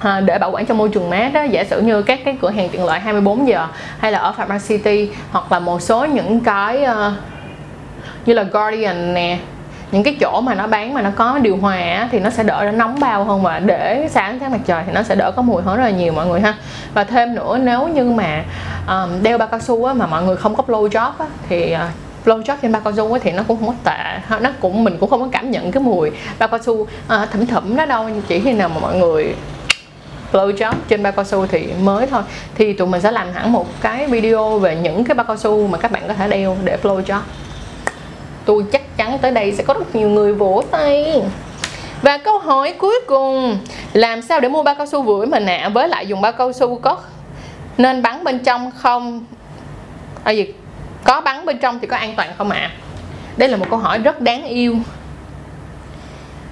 À, 0.00 0.20
để 0.20 0.38
bảo 0.38 0.50
quản 0.50 0.66
trong 0.66 0.78
môi 0.78 0.88
trường 0.88 1.10
mát 1.10 1.32
đó 1.32 1.42
giả 1.42 1.64
sử 1.64 1.80
như 1.80 2.02
các 2.02 2.20
cái 2.24 2.36
cửa 2.40 2.50
hàng 2.50 2.68
tiện 2.68 2.84
lợi 2.84 3.00
24 3.00 3.48
giờ 3.48 3.66
hay 3.98 4.12
là 4.12 4.18
ở 4.18 4.32
Pharma 4.32 4.58
City 4.68 5.10
hoặc 5.30 5.52
là 5.52 5.58
một 5.58 5.82
số 5.82 6.04
những 6.04 6.40
cái 6.40 6.82
uh, 6.82 7.12
như 8.26 8.34
là 8.34 8.42
Guardian 8.42 9.14
nè 9.14 9.38
những 9.92 10.02
cái 10.02 10.16
chỗ 10.20 10.40
mà 10.40 10.54
nó 10.54 10.66
bán 10.66 10.94
mà 10.94 11.02
nó 11.02 11.10
có 11.16 11.38
điều 11.38 11.56
hòa 11.56 12.08
thì 12.12 12.18
nó 12.18 12.30
sẽ 12.30 12.42
đỡ 12.42 12.62
nó 12.64 12.70
nóng 12.70 13.00
bao 13.00 13.24
hơn 13.24 13.42
và 13.42 13.58
để 13.58 14.08
sáng 14.10 14.38
sáng 14.40 14.52
mặt 14.52 14.60
trời 14.66 14.82
thì 14.86 14.92
nó 14.92 15.02
sẽ 15.02 15.14
đỡ 15.14 15.32
có 15.36 15.42
mùi 15.42 15.62
hơn 15.62 15.76
rất 15.76 15.84
là 15.84 15.90
nhiều 15.90 16.12
mọi 16.12 16.26
người 16.26 16.40
ha. 16.40 16.54
Và 16.94 17.04
thêm 17.04 17.34
nữa 17.34 17.58
nếu 17.62 17.88
như 17.88 18.04
mà 18.04 18.44
um, 18.88 19.22
đeo 19.22 19.38
bao 19.38 19.48
cao 19.48 19.60
su 19.60 19.84
á, 19.84 19.94
mà 19.94 20.06
mọi 20.06 20.22
người 20.22 20.36
không 20.36 20.54
có 20.56 20.64
blow 20.66 20.88
job 20.88 21.12
á, 21.18 21.26
thì 21.48 21.74
uh, 21.74 21.80
blow 22.26 22.42
job 22.42 22.56
trên 22.62 22.72
bao 22.72 22.82
cao 22.84 22.92
su 22.96 23.18
thì 23.18 23.32
nó 23.32 23.42
cũng 23.48 23.58
không 23.60 23.68
có 23.68 23.74
tệ 23.84 24.36
nó 24.40 24.50
cũng 24.60 24.84
mình 24.84 24.96
cũng 25.00 25.10
không 25.10 25.20
có 25.20 25.28
cảm 25.32 25.50
nhận 25.50 25.72
cái 25.72 25.82
mùi 25.82 26.10
bao 26.38 26.48
cao 26.48 26.60
su 26.62 26.74
uh, 26.74 26.88
thẩm 27.06 27.46
thẩm 27.46 27.76
đó 27.76 27.86
đâu 27.86 28.08
chỉ 28.28 28.40
khi 28.40 28.52
nào 28.52 28.68
mà 28.68 28.80
mọi 28.80 28.96
người 28.96 29.34
blow 30.32 30.52
job 30.54 30.72
trên 30.88 31.02
bao 31.02 31.12
cao 31.12 31.24
su 31.24 31.46
thì 31.46 31.68
mới 31.82 32.06
thôi. 32.06 32.22
Thì 32.54 32.72
tụi 32.72 32.88
mình 32.88 33.00
sẽ 33.00 33.10
làm 33.10 33.32
hẳn 33.32 33.52
một 33.52 33.66
cái 33.80 34.06
video 34.06 34.58
về 34.58 34.76
những 34.76 35.04
cái 35.04 35.14
bao 35.14 35.24
cao 35.26 35.36
su 35.36 35.66
mà 35.66 35.78
các 35.78 35.92
bạn 35.92 36.02
có 36.08 36.14
thể 36.14 36.28
đeo 36.28 36.56
để 36.64 36.78
blow 36.82 37.02
job. 37.02 37.20
Tôi 38.44 38.64
chắc 38.72 38.82
chắn 38.98 39.18
tới 39.18 39.30
đây 39.30 39.52
sẽ 39.52 39.64
có 39.64 39.74
rất 39.74 39.94
nhiều 39.94 40.08
người 40.08 40.32
vỗ 40.32 40.62
tay 40.70 41.22
và 42.02 42.18
câu 42.18 42.38
hỏi 42.38 42.74
cuối 42.78 43.00
cùng 43.06 43.58
làm 43.92 44.22
sao 44.22 44.40
để 44.40 44.48
mua 44.48 44.62
bao 44.62 44.74
cao 44.74 44.86
su 44.86 45.02
vừa 45.02 45.18
với 45.18 45.26
mình 45.26 45.46
ạ 45.46 45.60
à? 45.62 45.68
với 45.68 45.88
lại 45.88 46.06
dùng 46.06 46.20
bao 46.20 46.32
cao 46.32 46.52
su 46.52 46.78
có 46.78 46.98
nên 47.78 48.02
bắn 48.02 48.24
bên 48.24 48.38
trong 48.38 48.70
không 48.76 49.24
à 50.24 50.30
gì 50.32 50.46
có 51.04 51.20
bắn 51.20 51.46
bên 51.46 51.58
trong 51.58 51.78
thì 51.78 51.86
có 51.86 51.96
an 51.96 52.14
toàn 52.16 52.30
không 52.38 52.50
ạ 52.50 52.58
à? 52.58 52.70
đây 53.36 53.48
là 53.48 53.56
một 53.56 53.66
câu 53.70 53.78
hỏi 53.78 53.98
rất 53.98 54.20
đáng 54.20 54.44
yêu 54.44 54.76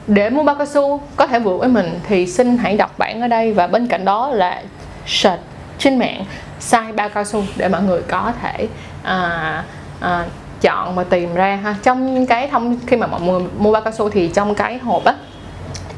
để 0.07 0.31
mua 0.31 0.43
bao 0.43 0.55
cao 0.55 0.67
su 0.67 1.01
có 1.17 1.27
thể 1.27 1.39
vừa 1.39 1.57
với 1.57 1.69
mình 1.69 2.01
thì 2.09 2.27
xin 2.27 2.59
hãy 2.59 2.77
đọc 2.77 2.99
bản 2.99 3.21
ở 3.21 3.29
đây 3.29 3.53
và 3.53 3.67
bên 3.67 3.87
cạnh 3.87 4.05
đó 4.05 4.29
là 4.29 4.63
search 5.07 5.43
trên 5.79 5.99
mạng 5.99 6.25
size 6.61 6.95
bao 6.95 7.09
cao 7.09 7.25
su 7.25 7.43
để 7.57 7.69
mọi 7.69 7.83
người 7.83 8.03
có 8.03 8.33
thể 8.43 8.69
à, 9.03 9.65
à, 10.01 10.25
chọn 10.61 10.95
và 10.95 11.05
tìm 11.05 11.35
ra 11.35 11.57
ha. 11.57 11.75
Trong 11.83 12.27
cái 12.27 12.49
thông, 12.49 12.79
khi 12.87 12.97
mà 12.97 13.07
mọi 13.07 13.21
người 13.21 13.41
mua 13.59 13.73
bao 13.73 13.83
cao 13.83 13.93
su 13.93 14.11
thì 14.11 14.29
trong 14.29 14.55
cái 14.55 14.79
hộp 14.79 15.05
á, 15.05 15.15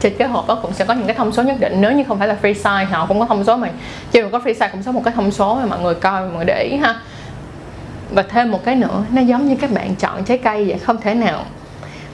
trên 0.00 0.14
cái 0.18 0.28
hộp 0.28 0.48
đó 0.48 0.58
cũng 0.62 0.72
sẽ 0.72 0.84
có 0.84 0.94
những 0.94 1.06
cái 1.06 1.16
thông 1.16 1.32
số 1.32 1.42
nhất 1.42 1.56
định. 1.60 1.80
Nếu 1.80 1.92
như 1.92 2.04
không 2.08 2.18
phải 2.18 2.28
là 2.28 2.36
free 2.42 2.54
size, 2.54 2.86
họ 2.86 3.06
cũng 3.06 3.20
có 3.20 3.26
thông 3.26 3.44
số 3.44 3.56
mà. 3.56 3.68
Chỉ 4.10 4.22
mà 4.22 4.28
có 4.32 4.38
free 4.38 4.54
size 4.54 4.68
cũng 4.72 4.82
có 4.82 4.92
một 4.92 5.02
cái 5.04 5.14
thông 5.16 5.30
số 5.30 5.54
mà 5.54 5.66
mọi 5.66 5.80
người 5.80 5.94
coi, 5.94 6.22
mọi 6.22 6.30
người 6.36 6.44
để 6.44 6.68
ý 6.70 6.76
ha. 6.76 7.00
Và 8.10 8.22
thêm 8.22 8.50
một 8.50 8.64
cái 8.64 8.74
nữa, 8.74 9.04
nó 9.12 9.22
giống 9.22 9.48
như 9.48 9.56
các 9.60 9.70
bạn 9.70 9.94
chọn 9.94 10.24
trái 10.24 10.38
cây 10.38 10.64
vậy, 10.64 10.78
không 10.78 10.96
thể 11.00 11.14
nào 11.14 11.44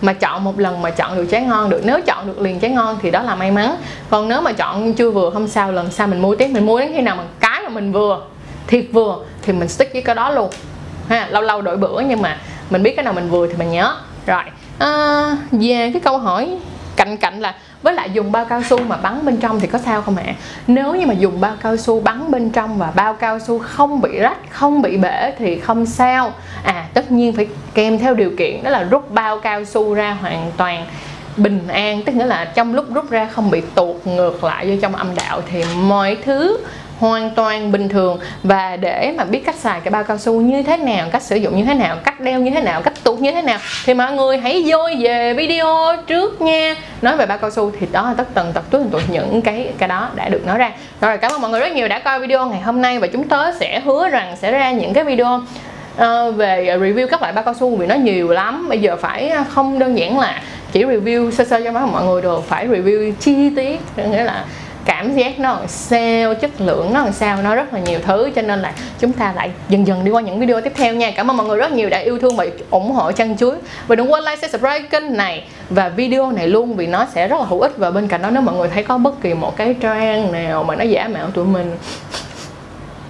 mà 0.03 0.13
chọn 0.13 0.45
một 0.45 0.59
lần 0.59 0.83
mà 0.83 0.91
chọn 0.91 1.17
được 1.17 1.27
trái 1.31 1.43
ngon 1.43 1.71
được. 1.71 1.83
Nếu 1.85 2.01
chọn 2.01 2.27
được 2.27 2.41
liền 2.41 2.61
trái 2.61 2.71
ngon 2.71 2.99
thì 3.03 3.11
đó 3.11 3.23
là 3.23 3.35
may 3.35 3.51
mắn. 3.51 3.77
Còn 4.11 4.29
nếu 4.29 4.41
mà 4.41 4.53
chọn 4.53 4.95
chưa 4.95 5.11
vừa, 5.11 5.31
không 5.31 5.49
sao, 5.49 5.73
lần 5.73 5.91
sau 5.91 6.07
mình 6.07 6.23
mua 6.23 6.37
tiếp. 6.37 6.49
Mình 6.49 6.67
mua 6.67 6.81
đến 6.81 6.93
khi 6.95 7.01
nào 7.01 7.17
mà 7.17 7.23
cái 7.41 7.63
mà 7.63 7.69
mình 7.69 7.93
vừa, 7.93 8.21
thiệt 8.67 8.85
vừa, 8.93 9.19
thì 9.43 9.53
mình 9.53 9.69
stick 9.69 9.93
với 9.93 10.03
cái 10.03 10.15
đó 10.15 10.31
luôn 10.31 10.51
ha 11.09 11.27
lâu 11.31 11.43
lâu 11.43 11.63
đổi 11.63 11.77
bữa 11.77 12.01
nhưng 12.01 12.23
mà 12.23 12.39
mình 12.71 12.83
biết 12.83 12.97
cái 12.97 13.05
nào 13.05 13.15
mình 13.15 13.31
vừa 13.31 13.47
thì 13.47 13.55
mình 13.55 13.71
nhớ 13.71 13.97
rồi 14.27 14.43
à, 14.79 15.37
về 15.53 15.91
cái 15.93 16.03
câu 16.05 16.19
hỏi 16.19 16.59
cạnh 16.97 17.17
cạnh 17.17 17.41
là 17.41 17.55
với 17.83 17.95
lại 17.95 18.11
dùng 18.11 18.33
bao 18.33 18.45
cao 18.45 18.63
su 18.63 18.79
mà 18.79 18.97
bắn 18.97 19.27
bên 19.27 19.37
trong 19.37 19.61
thì 19.61 19.67
có 19.67 19.79
sao 19.79 20.03
không 20.03 20.17
ạ 20.17 20.23
à? 20.27 20.35
nếu 20.67 20.95
như 20.95 21.07
mà 21.07 21.15
dùng 21.15 21.41
bao 21.41 21.55
cao 21.63 21.77
su 21.77 22.01
bắn 22.01 22.31
bên 22.31 22.51
trong 22.51 22.79
và 22.79 22.93
bao 22.95 23.15
cao 23.15 23.39
su 23.39 23.59
không 23.59 24.01
bị 24.01 24.19
rách 24.19 24.39
không 24.51 24.83
bị 24.83 24.97
bể 24.97 25.33
thì 25.39 25.59
không 25.59 25.87
sao 25.87 26.33
à 26.65 26.87
tất 26.95 27.13
nhiên 27.13 27.33
phải 27.33 27.49
kèm 27.75 27.99
theo 27.99 28.15
điều 28.15 28.31
kiện 28.39 28.63
đó 28.63 28.71
là 28.71 28.83
rút 28.83 29.11
bao 29.11 29.39
cao 29.39 29.65
su 29.65 29.95
ra 29.95 30.17
hoàn 30.21 30.53
toàn 30.57 30.87
bình 31.37 31.69
an 31.69 32.03
tức 32.03 32.15
nghĩa 32.15 32.27
là 32.27 32.45
trong 32.45 32.75
lúc 32.75 32.95
rút 32.95 33.11
ra 33.11 33.29
không 33.33 33.51
bị 33.51 33.63
tuột 33.75 33.97
ngược 34.07 34.45
lại 34.45 34.71
vô 34.71 34.75
trong 34.83 34.97
âm 34.97 35.15
đạo 35.15 35.43
thì 35.53 35.65
mọi 35.83 36.17
thứ 36.25 36.59
hoàn 37.01 37.31
toàn 37.31 37.73
bình 37.73 37.89
thường. 37.89 38.19
Và 38.43 38.77
để 38.77 39.15
mà 39.17 39.25
biết 39.25 39.41
cách 39.47 39.55
xài 39.55 39.81
cái 39.81 39.91
bao 39.91 40.05
cao 40.05 40.19
su 40.19 40.41
như 40.41 40.63
thế 40.63 40.77
nào 40.77 41.09
cách 41.13 41.23
sử 41.23 41.37
dụng 41.37 41.57
như 41.57 41.65
thế 41.65 41.75
nào 41.75 41.97
cách 42.05 42.21
đeo 42.21 42.41
như 42.41 42.51
thế 42.51 42.61
nào 42.61 42.83
cách 42.83 42.95
tuột 43.05 43.21
như 43.21 43.33
thế 43.33 43.43
nào 43.43 43.59
thì 43.87 43.95
mọi 43.95 44.13
người 44.13 44.39
hãy 44.39 44.65
vui 44.67 44.97
về 45.03 45.35
video 45.35 45.67
trước 46.07 46.41
nha. 46.41 46.75
Nói 47.03 47.17
về 47.17 47.27
bao 47.27 47.39
cao 47.39 47.51
su 47.51 47.71
thì 47.81 47.87
đó 47.93 48.03
là 48.03 48.15
tất 48.15 48.27
tần 48.35 48.53
tật 48.53 48.65
tuần 48.71 48.89
tuột 48.91 49.03
những 49.09 49.43
cái 49.43 49.73
cái 49.79 49.89
đó 49.89 50.11
đã 50.15 50.29
được 50.29 50.47
nói 50.47 50.59
ra. 50.59 50.71
Rồi 51.01 51.19
cảm 51.19 51.33
ơn 51.33 51.41
mọi 51.41 51.51
người 51.51 51.61
rất 51.61 51.73
nhiều 51.73 51.89
đã 51.89 51.99
coi 51.99 52.21
video 52.21 52.47
ngày 52.47 52.61
hôm 52.61 52.83
nay 52.83 52.99
và 52.99 53.07
chúng 53.07 53.29
tớ 53.29 53.53
sẽ 53.61 53.81
hứa 53.81 54.09
rằng 54.09 54.37
sẽ 54.41 54.51
ra 54.53 54.73
những 54.73 54.93
cái 54.93 55.05
video 55.05 55.37
uh, 55.37 56.37
về 56.37 56.77
review 56.81 57.07
các 57.07 57.21
loại 57.21 57.33
bao 57.33 57.45
cao 57.45 57.55
su 57.55 57.77
vì 57.77 57.87
nó 57.87 57.95
nhiều 57.95 58.29
lắm. 58.29 58.69
Bây 58.69 58.81
giờ 58.81 58.97
phải 58.97 59.29
ờ, 59.29 59.45
không 59.49 59.79
đơn 59.79 59.99
giản 59.99 60.19
là 60.19 60.43
chỉ 60.73 60.85
review 60.85 61.31
sơ 61.31 61.45
sơ 61.45 61.61
cho 61.65 61.73
mọi 61.73 62.05
người 62.05 62.23
được 62.23 62.49
phải 62.49 62.69
review 62.69 63.13
chi 63.21 63.51
tiết 63.57 63.81
nghĩa 63.97 64.25
là 64.25 64.45
cảm 64.85 65.15
giác 65.15 65.39
nó 65.39 65.53
làm 65.53 65.69
sao, 65.69 66.35
chất 66.35 66.61
lượng 66.61 66.93
nó 66.93 67.05
làm 67.05 67.13
sao, 67.13 67.43
nó 67.43 67.55
rất 67.55 67.75
là 67.75 67.81
nhiều 67.81 67.99
thứ, 68.07 68.31
cho 68.37 68.43
nên 68.43 68.63
là 68.63 68.73
chúng 68.99 69.13
ta 69.13 69.33
lại 69.37 69.51
dần 69.69 69.87
dần 69.87 70.05
đi 70.05 70.11
qua 70.11 70.21
những 70.21 70.41
video 70.41 70.61
tiếp 70.61 70.73
theo 70.77 70.95
nha. 70.95 71.11
Cảm 71.11 71.31
ơn 71.31 71.37
mọi 71.37 71.47
người 71.47 71.59
rất 71.59 71.73
nhiều 71.73 71.91
đã 71.91 71.99
yêu 71.99 72.19
thương 72.19 72.37
và 72.37 72.47
ủng 72.71 72.93
hộ 72.93 73.13
chăn 73.13 73.37
chuối. 73.37 73.57
Và 73.87 73.97
đừng 73.97 74.13
quên 74.13 74.25
like, 74.25 74.37
share, 74.37 74.49
subscribe 74.49 74.89
kênh 74.89 75.17
này. 75.17 75.45
Và 75.71 75.89
video 75.89 76.31
này 76.31 76.49
luôn 76.49 76.77
vì 76.77 76.87
nó 76.87 77.07
sẽ 77.15 77.29
rất 77.29 77.41
là 77.41 77.47
hữu 77.47 77.61
ích. 77.61 77.73
Và 77.77 77.91
bên 77.91 78.09
cạnh 78.09 78.23
đó, 78.23 78.31
nếu 78.31 78.43
mọi 78.43 78.57
người 78.57 78.69
thấy 78.69 78.83
có 78.83 78.99
bất 78.99 79.21
kỳ 79.23 79.35
một 79.35 79.57
cái 79.57 79.75
trang 79.81 80.33
nào 80.33 80.65
mà 80.65 80.77
nó 80.77 80.85
giả 80.85 81.09
mạo 81.09 81.31
tụi 81.31 81.45
mình, 81.45 81.77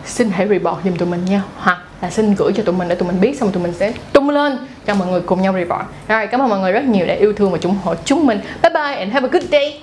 xin 0.05 0.31
hãy 0.31 0.49
report 0.49 0.77
giùm 0.85 0.97
tụi 0.97 1.09
mình 1.09 1.25
nha. 1.25 1.43
Hoặc 1.59 1.79
là 2.03 2.11
xin 2.11 2.35
gửi 2.35 2.53
cho 2.57 2.63
tụi 2.63 2.75
mình 2.75 2.89
để 2.89 2.95
tụi 2.95 3.09
mình 3.09 3.21
biết, 3.21 3.39
xong 3.39 3.53
tụi 3.53 3.63
mình 3.63 3.73
sẽ 3.73 3.93
tung 4.13 4.31
lên 4.31 4.59
cho 4.87 4.95
mọi 4.95 5.09
người 5.09 5.21
cùng 5.21 5.43
nhau 5.43 5.53
report. 5.53 5.83
Rồi, 6.09 6.27
cảm 6.27 6.43
ơn 6.43 6.49
mọi 6.49 6.59
người 6.59 6.73
rất 6.73 6.85
nhiều 6.85 7.07
đã 7.07 7.15
yêu 7.15 7.33
thương 7.33 7.51
và 7.51 7.59
ủng 7.63 7.77
hộ 7.85 7.95
chúng 8.05 8.27
mình. 8.27 8.41
Bye 8.63 8.71
bye 8.71 8.95
and 8.95 9.13
have 9.13 9.29
a 9.29 9.31
good 9.33 9.51
day. 9.51 9.81